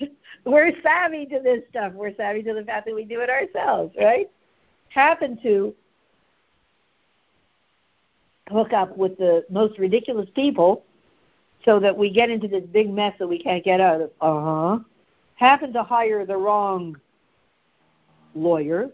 [0.44, 1.92] We're savvy to this stuff.
[1.92, 4.30] We're savvy to the fact that we do it ourselves, right?
[4.88, 5.74] Happen to
[8.48, 10.84] hook up with the most ridiculous people
[11.64, 14.10] so that we get into this big mess that we can't get out of.
[14.20, 14.78] Uh huh.
[15.36, 16.96] Happen to hire the wrong
[18.34, 18.90] lawyer.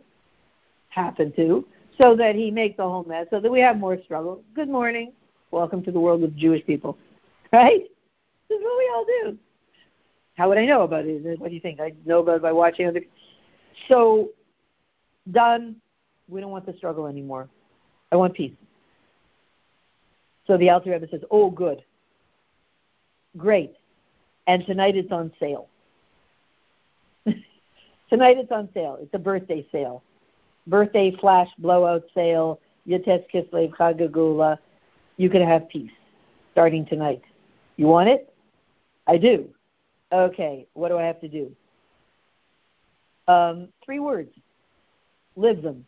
[0.91, 1.65] Happen to
[1.99, 4.43] so that he makes a whole mess, so that we have more struggle.
[4.55, 5.13] Good morning.
[5.51, 6.97] Welcome to the world of Jewish people.
[7.51, 7.85] Right?
[8.49, 9.39] This is what we all do.
[10.37, 11.41] How would I know about it?
[11.41, 11.81] What do you think?
[11.81, 13.03] I know about it by watching other.
[13.89, 14.31] So,
[15.31, 15.77] done.
[16.29, 17.49] We don't want the struggle anymore.
[18.13, 18.53] I want peace.
[20.47, 21.83] So the Alter Rebbe says, "Oh, good,
[23.37, 23.75] great,"
[24.47, 25.69] and tonight it's on sale.
[28.11, 28.99] tonight it's on sale.
[29.01, 30.03] It's a birthday sale
[30.69, 34.59] birthday flash blowout sale, Yates Kislev Chag Geula,
[35.17, 35.91] you can have peace
[36.53, 37.23] starting tonight.
[37.77, 38.33] You want it?
[39.09, 39.49] I do.
[40.13, 41.51] Okay, what do I have to do?
[43.27, 44.31] Um, three words.
[45.37, 45.85] Live them.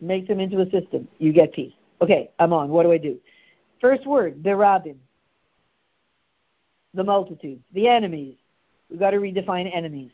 [0.00, 1.08] Make them into a system.
[1.18, 1.72] You get peace.
[2.00, 2.68] Okay, I'm on.
[2.68, 3.18] What do I do?
[3.80, 4.96] First word, berabim.
[6.94, 8.36] The multitudes, the enemies.
[8.88, 10.10] We've got to redefine enemies.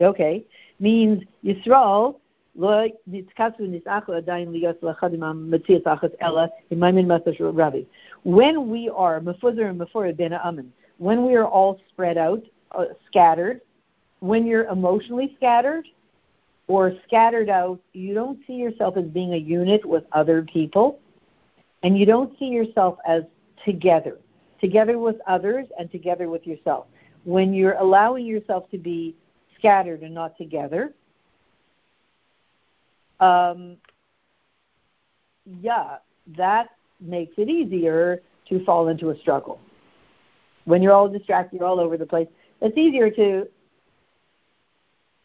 [0.00, 0.46] Okay,
[0.78, 2.16] means Yisrael
[2.56, 2.96] when
[8.70, 12.42] we are and mefura ben amen, when we are all spread out,
[12.72, 13.60] uh, scattered,
[14.20, 15.86] when you're emotionally scattered
[16.68, 20.98] or scattered out, you don't see yourself as being a unit with other people,
[21.82, 23.22] and you don't see yourself as
[23.64, 24.18] together,
[24.60, 26.86] together with others and together with yourself.
[27.24, 29.14] When you're allowing yourself to be
[29.58, 30.94] scattered and not together,
[33.20, 33.76] um,
[35.60, 35.98] yeah,
[36.36, 36.70] that
[37.00, 39.60] makes it easier to fall into a struggle.
[40.66, 42.28] When you're all distracted, you're all over the place,
[42.60, 43.48] it's easier to,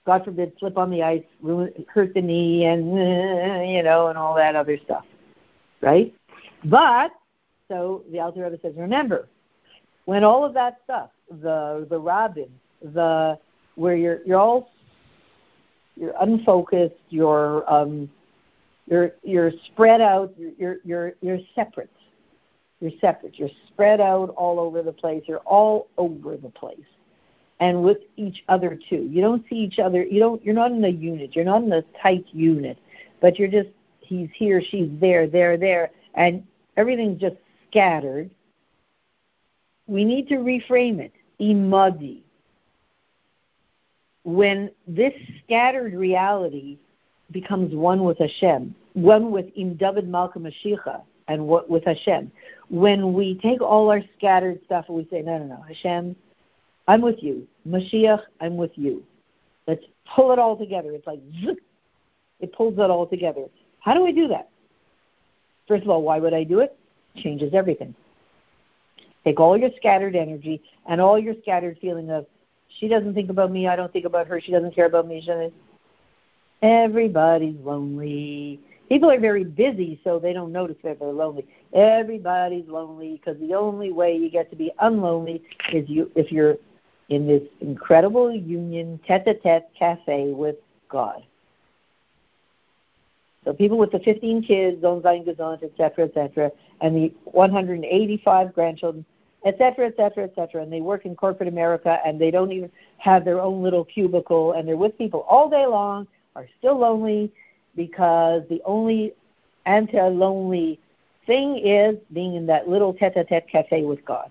[0.06, 1.24] God forbid, slip on the ice,
[1.88, 2.88] hurt the knee, and,
[3.70, 5.06] you know, and all that other stuff,
[5.82, 6.14] right?
[6.64, 7.12] But,
[7.68, 9.28] so the Alter Rebbe says, remember,
[10.06, 11.10] when all of that stuff,
[11.42, 12.50] the the rabin,
[12.82, 13.39] the
[13.76, 14.72] where you're you're all
[15.96, 18.10] you're unfocused, you're um,
[18.88, 21.89] you're you're spread out, you're you're you're separate.
[22.82, 23.40] You're separate.
[23.40, 25.24] You're spread out all over the place.
[25.28, 26.80] You're all over the place,
[27.62, 29.08] and with each other too.
[29.10, 30.04] You don't see each other.
[30.04, 30.44] You don't.
[30.44, 31.36] You're not in a unit.
[31.36, 32.78] You're not in a tight unit,
[33.22, 33.70] but you're just
[34.02, 36.44] he's here, she's there, there, there, and
[36.76, 37.38] everything's just
[37.70, 38.30] scattered.
[39.88, 41.14] We need to reframe it.
[41.40, 42.22] Imadi
[44.24, 45.14] when this
[45.44, 46.78] scattered reality
[47.32, 52.32] becomes one with Hashem, one with Im David Malka Mashiach, and what with Hashem,
[52.70, 56.16] when we take all our scattered stuff and we say, no, no, no, Hashem,
[56.88, 57.48] I'm with you.
[57.68, 59.04] Mashiach, I'm with you.
[59.68, 59.84] Let's
[60.16, 60.92] pull it all together.
[60.92, 61.60] It's like, zip,
[62.40, 63.46] it pulls it all together.
[63.80, 64.50] How do I do that?
[65.68, 66.78] First of all, why would I do it?
[67.16, 67.96] Changes everything.
[69.24, 72.26] Take all your scattered energy and all your scattered feeling of
[72.80, 73.68] she doesn't think about me.
[73.68, 74.40] I don't think about her.
[74.42, 75.22] She doesn't care about me.
[75.22, 75.52] She does.
[76.62, 78.60] Everybody's lonely.
[78.92, 81.48] People are very busy, so they don't notice that they're lonely.
[81.72, 86.58] Everybody's lonely because the only way you get to be unlonely is you if you're
[87.08, 90.58] in this incredible union, tete-a-tete cafe with
[90.89, 91.24] God.
[93.46, 99.06] So people with the 15 kids, Gesund, et cetera, et cetera, and the 185 grandchildren,
[99.46, 100.64] et cetera, et cetera, et cetera.
[100.64, 104.52] And they work in corporate America and they don't even have their own little cubicle
[104.52, 107.32] and they're with people all day long, are still lonely
[107.76, 109.14] because the only
[109.66, 110.80] anti lonely
[111.26, 114.30] thing is being in that little tete a tete cafe with God.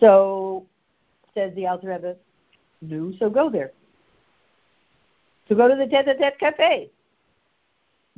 [0.00, 0.66] So,
[1.34, 2.16] says the Alter Rebbe,
[2.82, 3.72] no, so go there.
[5.48, 6.90] So go to the tete a tete cafe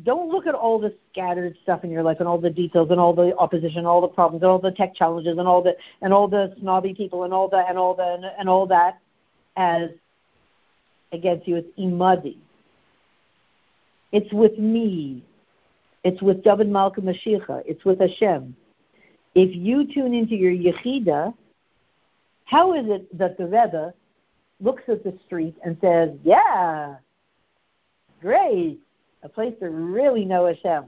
[0.05, 3.01] don't look at all the scattered stuff in your life and all the details and
[3.01, 5.77] all the opposition, and all the problems, and all the tech challenges, and all the
[6.03, 8.99] and all the snobby people, and all that, and all and, and all that
[9.57, 9.91] as
[11.13, 11.57] against you.
[11.57, 12.39] It's imadi.
[14.13, 15.25] It's with me.
[16.03, 17.63] It's with David Malka Mashiach.
[17.67, 18.57] It's with Hashem.
[19.35, 21.35] If you tune into your Yechida,
[22.45, 23.95] how is it that the Rebbe
[24.61, 26.97] looks at the street and says, yeah,
[28.21, 28.79] great,
[29.23, 30.85] a place to really know Hashem.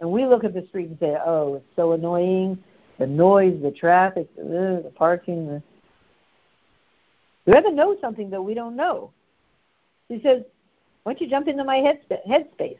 [0.00, 2.58] And we look at the street and say, oh, it's so annoying,
[2.98, 5.46] the noise, the traffic, the, the parking.
[5.46, 5.62] The...
[7.48, 9.10] Rebbe knows something that we don't know.
[10.10, 10.42] He says,
[11.02, 12.78] why don't you jump into my head headspace?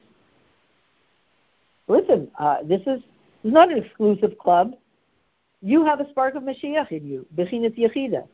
[1.87, 3.01] Listen, uh, this is
[3.45, 4.75] not an exclusive club.
[5.62, 8.29] You have a spark of Mashiach in you, Bechinat Yechida.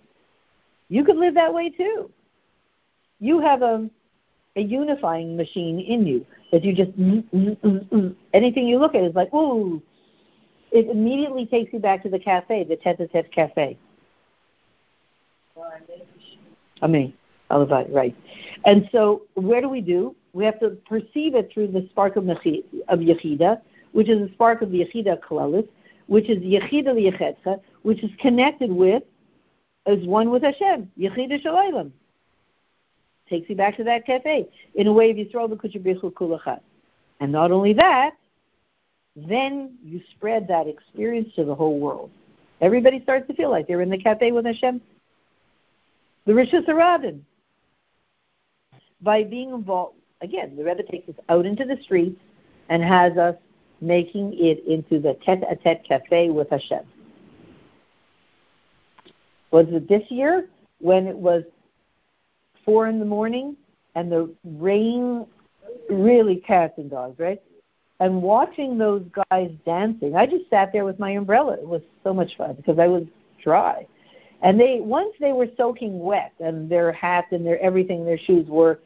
[0.89, 2.11] You could live that way too.
[3.21, 3.89] You have a
[4.57, 9.05] a unifying machine in you that you just mm, mm, mm, anything you look at
[9.05, 9.81] is like ooh.
[10.73, 13.79] It immediately takes you back to the cafe, the tete-a-tete cafe.
[15.57, 16.01] I mean,
[17.93, 18.17] right.
[18.65, 20.15] And so, where do we do?
[20.33, 23.61] We have to perceive it through the spark of, of Yechida,
[23.93, 25.69] which is the spark of Yechida Kalalis,
[26.07, 29.03] which is Yechida Yechetcha, which is connected with,
[29.87, 31.93] as one with Hashem, Yechida Shalaylam.
[33.29, 34.49] Takes you back to that cafe.
[34.75, 36.61] In a way, if you throw the Kuchabichu Kulachat.
[37.21, 38.17] And not only that,
[39.17, 42.11] then you spread that experience to the whole world.
[42.61, 44.81] Everybody starts to feel like they're in the cafe with Hashem.
[46.27, 47.21] The Rishus Harabim.
[49.01, 52.19] By being involved, again, the Rebbe takes us out into the streets
[52.71, 53.37] and has us
[53.81, 56.85] making it into the tete-a-tete cafe with Hashem.
[59.51, 60.49] Was it this year
[60.81, 61.45] when it was
[62.65, 63.57] four in the morning
[63.95, 65.27] and the rain
[65.91, 67.43] really cats and dogs, right?
[68.01, 71.55] And watching those guys dancing, I just sat there with my umbrella.
[71.55, 73.05] It was so much fun because I was
[73.43, 73.87] dry.
[74.45, 78.47] And they once they were soaking wet and their hats and their everything, their shoes
[78.47, 78.79] were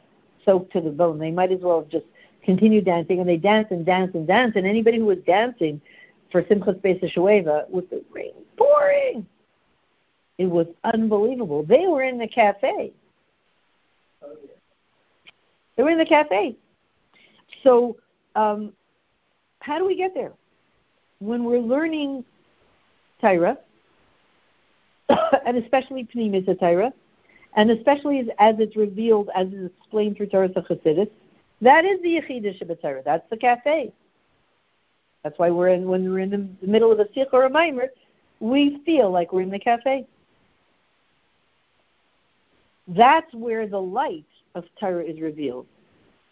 [0.45, 1.19] soaked to the bone.
[1.19, 2.05] They might as well have just
[2.43, 5.81] continued dancing and they danced and danced and danced and anybody who was dancing
[6.31, 9.27] for Simchas Beis Shueva with the rain pouring.
[10.37, 11.63] It was unbelievable.
[11.63, 12.93] They were in the cafe.
[15.75, 16.55] They were in the cafe.
[17.63, 17.97] So,
[18.35, 18.71] um,
[19.59, 20.31] how do we get there?
[21.19, 22.23] When we're learning
[23.19, 23.57] Torah,
[25.45, 26.93] and especially Pnimis Torah,
[27.55, 31.09] and especially as, it's revealed, as it's explained through Torah Chassidus,
[31.61, 33.91] that is the Yechidah Shabbat That's the cafe.
[35.23, 37.89] That's why we're in when we're in the middle of a sikha or a maamar,
[38.39, 40.07] we feel like we're in the cafe.
[42.87, 45.67] That's where the light of Torah is revealed.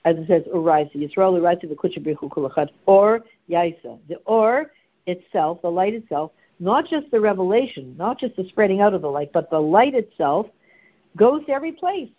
[0.05, 3.99] As it says, Uraisa, Yisrael Uraisa, the Kuchabichu Kulachat, or Yaisa.
[4.07, 4.71] The or
[5.05, 9.09] itself, the light itself, not just the revelation, not just the spreading out of the
[9.09, 10.47] light, but the light itself
[11.15, 12.09] goes to every place.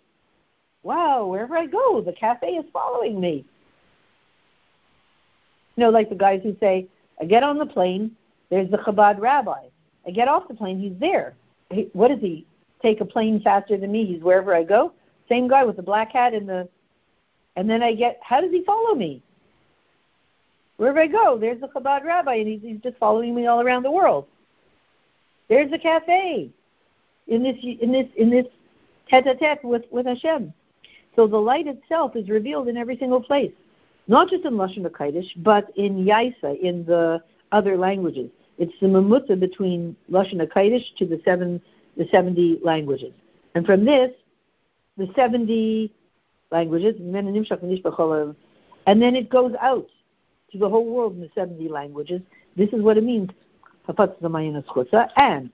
[0.83, 3.45] Wow, wherever I go, the cafe is following me.
[5.75, 6.87] You know, like the guys who say,
[7.19, 8.15] I get on the plane,
[8.49, 9.65] there's the Chabad rabbi.
[10.07, 11.35] I get off the plane, he's there.
[11.69, 12.45] He, does he?
[12.81, 14.05] Take a plane faster than me.
[14.05, 14.93] He's wherever I go.
[15.27, 16.67] Same guy with the black hat and the,
[17.55, 19.21] and then I get, how does he follow me?
[20.79, 23.83] Wherever I go, there's the Chabad rabbi, and he's, he's just following me all around
[23.83, 24.27] the world.
[25.49, 26.51] There's a cafe
[27.27, 28.45] in this in this in this
[29.09, 30.53] tete-a-tete with with Hashem.
[31.17, 33.51] So the light itself is revealed in every single place,
[34.07, 38.31] not just in Lashon HaKodesh, but in Yaisa, in the other languages.
[38.57, 41.61] It's the mamutza between Lashon HaKodesh to the seven,
[41.97, 43.11] the 70 languages.
[43.53, 44.11] And from this,
[44.95, 45.93] the 70
[46.51, 47.27] languages, and then
[49.15, 49.89] it goes out
[50.51, 52.21] to the whole world in the 70 languages.
[52.55, 53.29] This is what it means.
[53.87, 55.49] And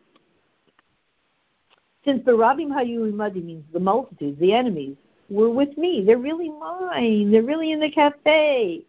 [2.03, 4.95] since the Rabim Hayuimadi means the multitudes, the enemies,
[5.29, 6.03] were with me.
[6.05, 7.31] They're really mine.
[7.31, 8.85] They're really in the cafe.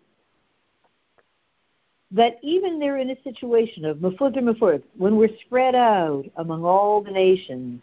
[2.11, 7.03] That even they're in a situation of mafud mafud, when we're spread out among all
[7.03, 7.83] the nations,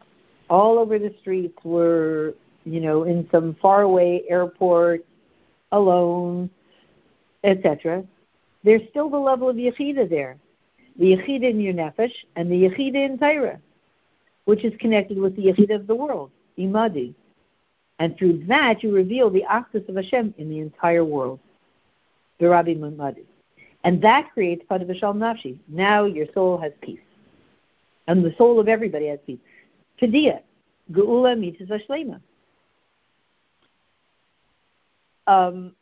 [0.49, 2.33] all over the streets, we're,
[2.63, 5.05] you know, in some faraway airport,
[5.71, 6.49] alone,
[7.43, 8.03] etc.
[8.63, 10.37] There's still the level of yechida there.
[10.97, 13.59] The yechida in your nefesh and the yechida in Torah,
[14.45, 17.13] which is connected with the yechida of the world, imadi.
[17.99, 21.39] And through that, you reveal the Achdus of Hashem in the entire world.
[22.39, 23.23] The Rabbi Mamadi.
[23.83, 25.57] And that creates Padavashal Nafshi.
[25.67, 26.99] Now your soul has peace.
[28.07, 29.39] And the soul of everybody has peace.
[30.01, 30.41] Padiyah.
[30.91, 32.19] Geula mitzvah shlema.
[35.27, 35.73] Um,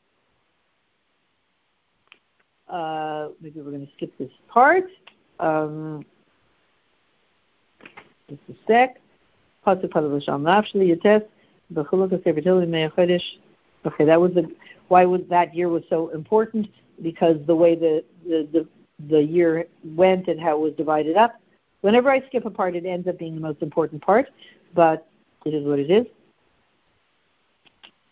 [2.71, 4.85] uh, maybe we're going to skip this part.
[5.39, 6.05] Um,
[8.29, 8.97] just a sec.
[9.65, 11.25] Pasuk Nafshi, Yates.
[13.83, 14.51] Okay, that was the
[14.87, 16.67] why was that year was so important
[17.01, 18.67] because the way the, the, the,
[19.09, 19.65] the year
[19.95, 21.39] went and how it was divided up.
[21.81, 24.27] Whenever I skip a part, it ends up being the most important part,
[24.75, 25.07] but
[25.45, 26.05] it is what it is.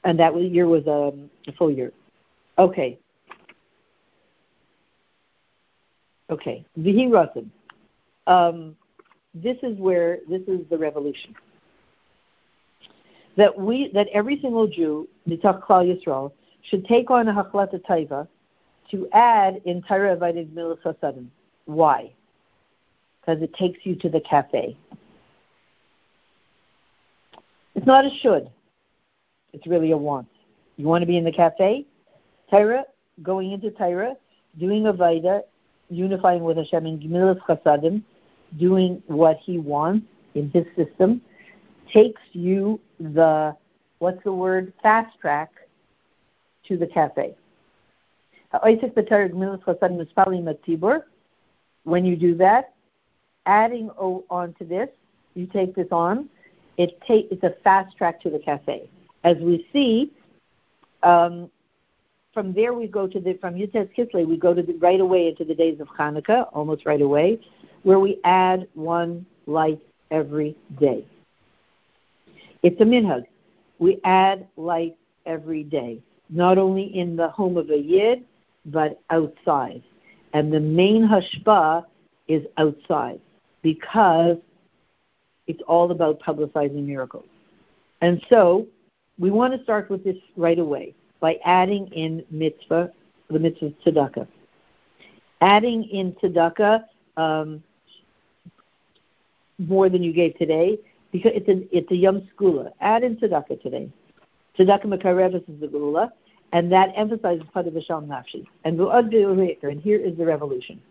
[0.03, 1.91] And that year was a, um, a full year.
[2.57, 2.98] Okay.
[6.30, 6.65] Okay.
[6.77, 7.31] Vihi
[8.27, 8.76] Um,
[9.34, 11.35] this is where this is the revolution.
[13.38, 16.31] That we that every single Jew, Nitach Klal Yisrael,
[16.64, 18.27] should take on a Hachlata Taiva
[18.91, 21.27] to add in Torah Avadim Milas Hasadim.
[21.65, 22.11] Why?
[23.22, 24.76] Because it takes you to the cafe.
[27.76, 28.49] It's not a should.
[29.53, 30.27] It's really a want.
[30.77, 31.85] You want to be in the cafe?
[32.49, 32.84] Torah,
[33.22, 34.15] going into Torah,
[34.57, 35.41] doing Avaida,
[35.90, 38.03] unifying with Hashem in Gemilas Chasadim,
[38.57, 40.06] doing what He wants
[40.36, 41.22] in His system,
[41.91, 43.56] takes you the,
[43.99, 45.52] what's the word, fast track
[46.68, 47.36] to the cafe.
[51.84, 52.74] When you do that,
[53.45, 54.90] adding on to this,
[55.36, 56.30] you take this on,
[56.78, 58.90] it take, it's a fast track to the cafe.
[59.24, 60.11] As we see,
[61.03, 61.49] um,
[62.34, 65.27] from there we go to the from Yutes Kislev we go to the, right away
[65.30, 67.39] into the days of Hanukkah, almost right away,
[67.84, 69.81] where we add one light
[70.11, 71.06] every day.
[72.61, 73.23] It's a minhag.
[73.80, 78.26] We add light every day, not only in the home of a yid,
[78.65, 79.81] but outside.
[80.34, 81.85] And the main hashpa
[82.27, 83.19] is outside
[83.61, 84.38] because
[85.47, 87.26] it's all about publicizing miracles.
[88.01, 88.68] And so
[89.18, 92.91] we want to start with this right away by adding in mitzvah,
[93.30, 94.28] the mitzvah of tzedakah.
[95.41, 96.86] Adding in tzedakah
[97.18, 97.64] um,
[99.58, 100.80] more than you gave today
[101.12, 102.72] because it's a it's a yom skula.
[102.82, 103.91] Add in tzedakah today.
[104.58, 106.12] Tzedakah makarevis is the Geula,
[106.52, 108.46] and that emphasizes pada v'shal nafshi.
[108.64, 110.82] And and here is the revolution.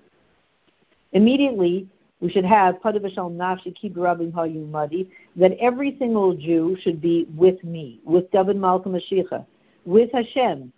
[1.12, 1.88] Immediately,
[2.20, 7.62] we should have pada v'shal nafshi kibarabim hayumadi that every single Jew should be with
[7.64, 9.44] me, with David Malka Mashiach,
[9.88, 10.70] with Hashem,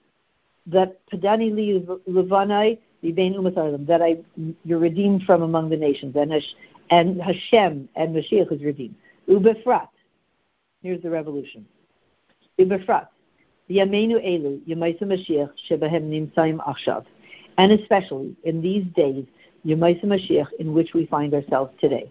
[0.68, 4.18] that padani li levanai that I
[4.64, 6.32] you're redeemed from among the nations, and
[6.90, 8.94] and Hashem and Mashiach is redeemed.
[9.28, 9.88] Ubefrat.
[10.82, 11.66] Here's the revolution.
[12.58, 13.08] Ubefrat.
[13.68, 17.04] Yamenu elu Yemaisa Mashiach shebahem nimtzayim achshav.
[17.58, 19.24] And especially in these days,
[19.66, 22.10] Yemaisa Mashiach, in which we find ourselves today.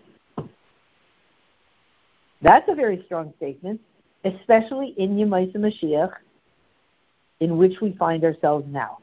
[2.42, 3.80] That's a very strong statement,
[4.24, 6.14] especially in Yemaisa Mashiach,
[7.40, 9.00] in which we find ourselves now.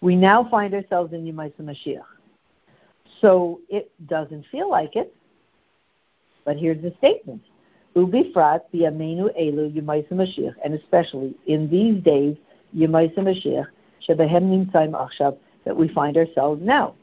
[0.00, 2.04] We now find ourselves in Yemaisa Mashiach.
[3.20, 5.14] So it doesn't feel like it,
[6.44, 7.42] but here's the statement.
[7.96, 12.36] Ubifrat biyamenu elu Yemaisa Mashiach, and especially in these days,
[12.76, 13.66] Yemaisa Mashiach,
[14.06, 16.94] shebehem nimtzayim achshav, that we find ourselves now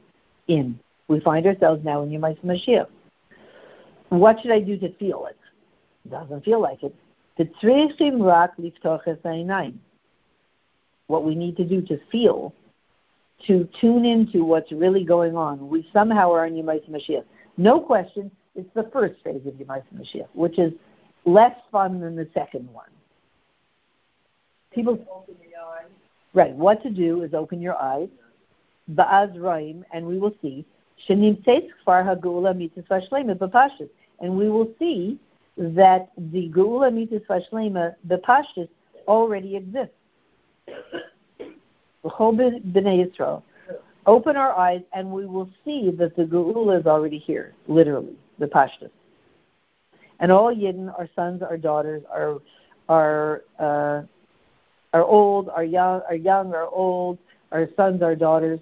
[0.48, 0.80] in.
[1.08, 2.88] We find ourselves now in Yemaisa Mashiach.
[4.10, 5.38] What should I do to feel it?
[6.10, 6.94] Doesn't feel like it.
[11.08, 12.54] What we need to do to feel,
[13.48, 15.68] to tune into what's really going on.
[15.68, 17.26] We somehow are in Yemaisa Mashiach.
[17.58, 20.74] No question, it's the first phase of Yemaisa Mashiach, which is
[21.26, 22.90] less fun than the second one.
[24.74, 25.92] People open your eyes.
[26.34, 26.56] Right.
[26.56, 28.08] What to do is open your eyes.
[28.94, 30.66] Ba'az Raim, and we will see.
[31.08, 31.22] And
[34.38, 35.20] we will see
[35.58, 38.70] that the Geula Mitzvah Shlema, the Pashtus,
[39.08, 39.94] already exists.
[44.08, 48.48] Open our eyes and we will see that the Geula is already here, literally, the
[48.48, 48.90] Pashtus.
[50.20, 52.40] And all Yidden, our sons, our daughters, are
[52.90, 54.02] are uh,
[54.94, 57.18] are old, are young, are young, are old,
[57.52, 58.60] our sons, our daughters,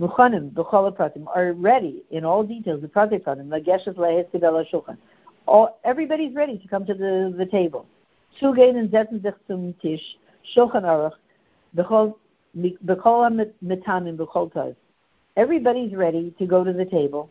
[0.00, 4.96] Muchanim, b'chol are ready in all details, the pratim pratim, lageshes lehes shulchan
[5.48, 7.86] all, everybody's ready to come to the, the table.
[8.40, 10.16] Zugehen setzen sich zum Tisch,
[10.54, 11.14] Shulchan Aruch,
[11.76, 12.14] b'chol
[13.64, 14.76] metanim b'chol
[15.36, 17.30] Everybody's ready to go to the table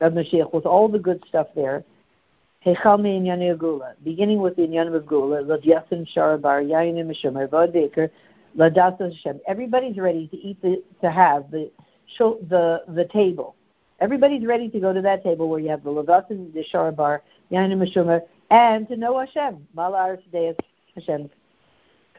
[0.00, 1.84] of Mashiach with all the good stuff there.
[2.64, 8.10] Hechal me'inyan Geula, beginning with the inyan of Geula, l'dyasim sharabar, yayinim mishomer, vod beker,
[8.54, 9.40] l'dasos Hashem.
[9.48, 11.70] Everybody's ready to eat the, to have the,
[12.18, 13.56] the, the table
[14.02, 17.20] Everybody's ready to go to that table where you have the Lavasim, the Sharabar,
[17.52, 19.64] Yanim Meshumer, and to know Hashem.
[19.76, 20.56] Malar Deus
[20.96, 21.30] Hashem.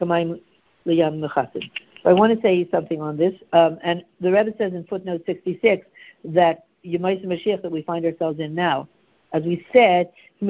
[0.00, 0.40] Kamaim
[0.86, 1.70] Liyam Mechasim.
[2.06, 3.34] I want to say something on this.
[3.52, 5.86] Um, and the Rebbe says in footnote 66
[6.24, 8.88] that Yemais Mashiach that we find ourselves in now,
[9.34, 10.48] as we said, as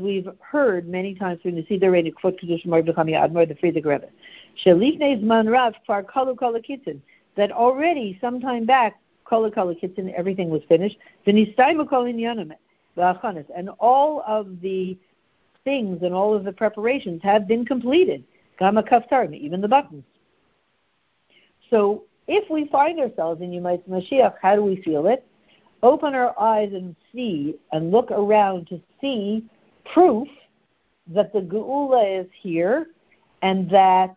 [0.00, 4.08] we've heard many times through Admor, the Frierdiker Rebbe,
[7.36, 11.38] That already, sometime back, Kolu Kolakitzin, everything was finished, and
[13.78, 14.98] all of the
[15.64, 18.24] things and all of the preparations have been completed.
[18.58, 20.04] Gama Kaftar, even the buttons.
[21.70, 25.26] So if we find ourselves in Yemais Mashiach, how do we feel it?
[25.82, 29.44] Open our eyes and see and look around to see
[29.92, 30.28] proof
[31.08, 32.88] that the Geula is here
[33.40, 34.14] and that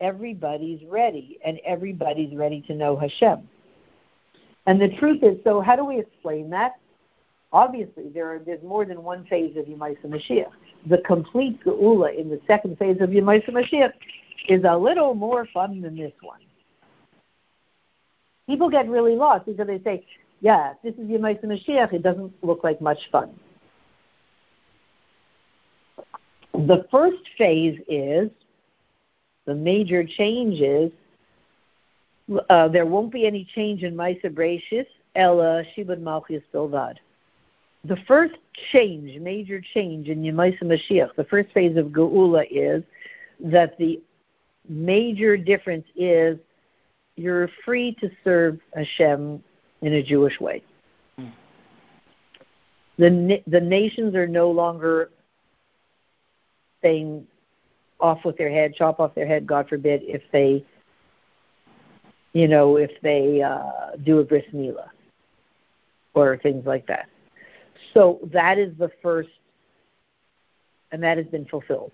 [0.00, 3.48] everybody's ready and everybody's ready to know Hashem.
[4.66, 6.72] And the truth is, so how do we explain that?
[7.52, 10.52] Obviously, there are, there's more than one phase of Yemaisa Mashiach.
[10.88, 13.92] The complete Geula in the second phase of Yemaisa Mashiach
[14.48, 16.40] is a little more fun than this one.
[18.46, 20.06] People get really lost because they say,
[20.40, 23.30] yeah, this is Yemaisa Mashiach, it doesn't look like much fun.
[26.54, 28.30] The first phase is
[29.46, 30.90] the major change is
[32.48, 34.86] uh, there won't be any change in Ma'aseh Bereishis,
[35.16, 36.96] Ella Shibud Malchus Bilvad.
[37.84, 38.34] The first
[38.72, 42.84] change, major change in Yemaisa Mashiach, the first phase of Geula is
[43.40, 44.00] that the
[44.68, 46.38] major difference is
[47.16, 49.42] you're free to serve Hashem
[49.82, 50.62] in a Jewish way.
[51.18, 51.32] Mm.
[52.98, 55.10] The, the nations are no longer
[56.82, 57.26] saying
[58.00, 60.64] off with their head, chop off their head, God forbid, if they,
[62.32, 64.88] you know, if they uh, do a bris milah
[66.14, 67.08] or things like that.
[67.94, 69.30] So that is the first,
[70.92, 71.92] and that has been fulfilled.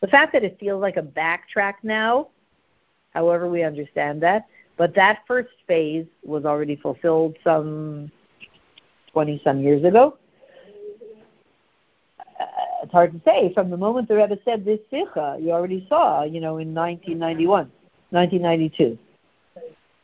[0.00, 2.28] The fact that it feels like a backtrack now,
[3.14, 4.46] however we understand that,
[4.76, 8.10] but that first phase was already fulfilled some
[9.12, 10.18] 20 some years ago
[12.82, 13.52] it's hard to say.
[13.54, 17.70] From the moment the Rebbe said this sikha, you already saw, you know, in 1991,
[18.10, 18.98] 1992,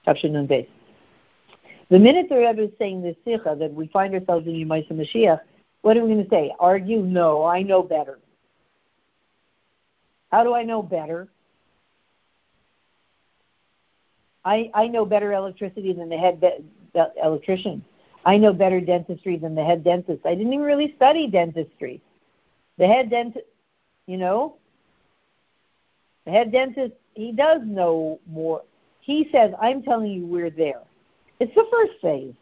[0.07, 4.55] Tafshin and The minute the Rebbe is saying this sikha, that we find ourselves in
[4.55, 5.41] Yemaisa Mashiach,
[5.83, 6.55] what are we going to say?
[6.59, 7.01] Argue?
[7.01, 8.19] No, I know better.
[10.31, 11.29] How do I know better?
[14.45, 16.65] I, I know better electricity than the head be-
[17.23, 17.85] electrician.
[18.25, 20.25] I know better dentistry than the head dentist.
[20.25, 22.03] I didn't even really study dentistry.
[22.79, 23.47] The head dentist,
[24.07, 24.57] you know,
[26.25, 28.63] the head dentist, he does know more.
[29.01, 30.83] He says, I'm telling you, we're there.
[31.41, 32.35] It's the first phase.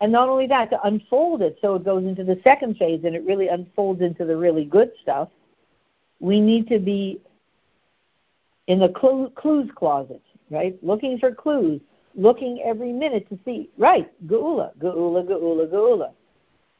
[0.00, 3.14] And not only that, to unfold it so it goes into the second phase and
[3.14, 5.28] it really unfolds into the really good stuff,
[6.18, 7.20] we need to be
[8.66, 10.76] in the clues closet, right?
[10.82, 11.80] Looking for clues,
[12.16, 16.10] looking every minute to see, right, Geula, Geula, Geula, Geula.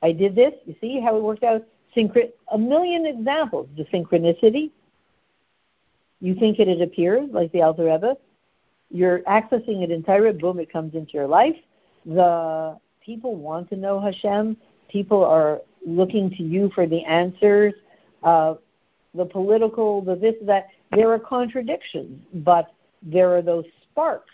[0.02, 0.54] I did this.
[0.64, 1.64] You see how it worked out?
[1.96, 3.68] Synchro- a million examples.
[3.76, 4.70] The synchronicity.
[6.20, 8.16] You think it, it appears, like the Alter Rebbe.
[8.90, 10.38] You're accessing it entirely.
[10.38, 11.56] Boom, it comes into your life.
[12.06, 14.56] The people want to know Hashem.
[14.88, 17.74] People are looking to you for the answers.
[18.22, 18.54] Uh,
[19.14, 20.68] the political, the this, that.
[20.94, 24.30] There are contradictions, but there are those sparks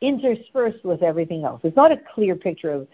[0.00, 1.60] interspersed with everything else.
[1.64, 2.88] It's not a clear picture of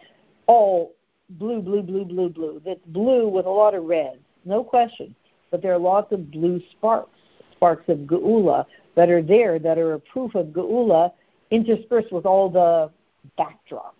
[0.47, 0.95] all
[1.31, 2.63] blue, blue, blue, blue, blue.
[2.65, 5.15] That's blue with a lot of red, no question.
[5.51, 7.19] But there are lots of blue sparks,
[7.53, 11.13] sparks of Geula that are there that are a proof of Geula
[11.51, 12.91] interspersed with all the
[13.37, 13.95] backdrop.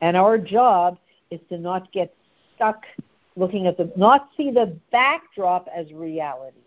[0.00, 0.98] And our job
[1.30, 2.14] is to not get
[2.54, 2.84] stuck
[3.36, 6.58] looking at the, not see the backdrop as reality.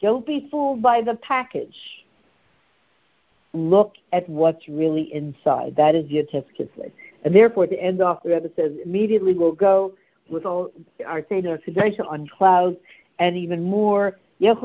[0.00, 1.76] Don't be fooled by the package.
[3.52, 5.76] Look at what's really inside.
[5.76, 6.92] That is Yotes Kislev.
[7.26, 9.94] And therefore, to end off, the Rebbe says, immediately we'll go
[10.30, 10.70] with all
[11.04, 12.76] our Seder Kedusha on clouds,
[13.18, 14.16] and even more.
[14.38, 14.56] It's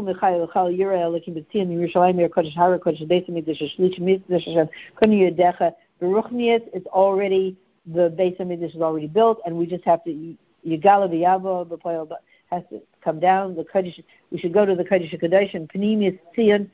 [6.87, 7.57] already
[7.87, 8.05] the
[8.39, 12.11] of Midrash is already built, and we just have to Yigala B'Yavo B'Poyel
[12.51, 13.55] has to come down.
[13.55, 16.69] The Kodesh, we should go to the Kodesh Kodesh and Pneumius Tzion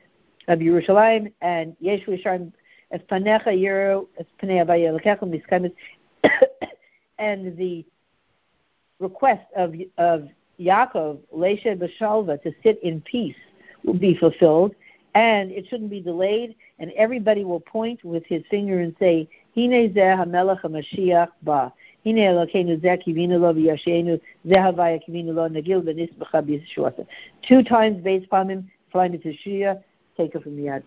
[0.48, 2.52] of Yerushalayim and Yeshu Yisharim
[2.90, 3.02] and
[7.56, 7.84] the
[8.98, 10.28] request of of
[10.58, 13.36] Yaakov Lesha Bashalva to sit in peace
[13.84, 14.74] will be fulfilled,
[15.14, 16.54] and it shouldn't be delayed.
[16.78, 21.72] And everybody will point with his finger and say, "Hine zeh hamelech hamashiach ba."
[22.04, 27.06] Hine Elokeinu zeh kivinu lo v'yashenu zeh havaya kivinu lo nagil v'nisbacha b'yishuasa.
[27.42, 29.82] Two times based upon him, flying to Shia,
[30.16, 30.84] take it from the Ad.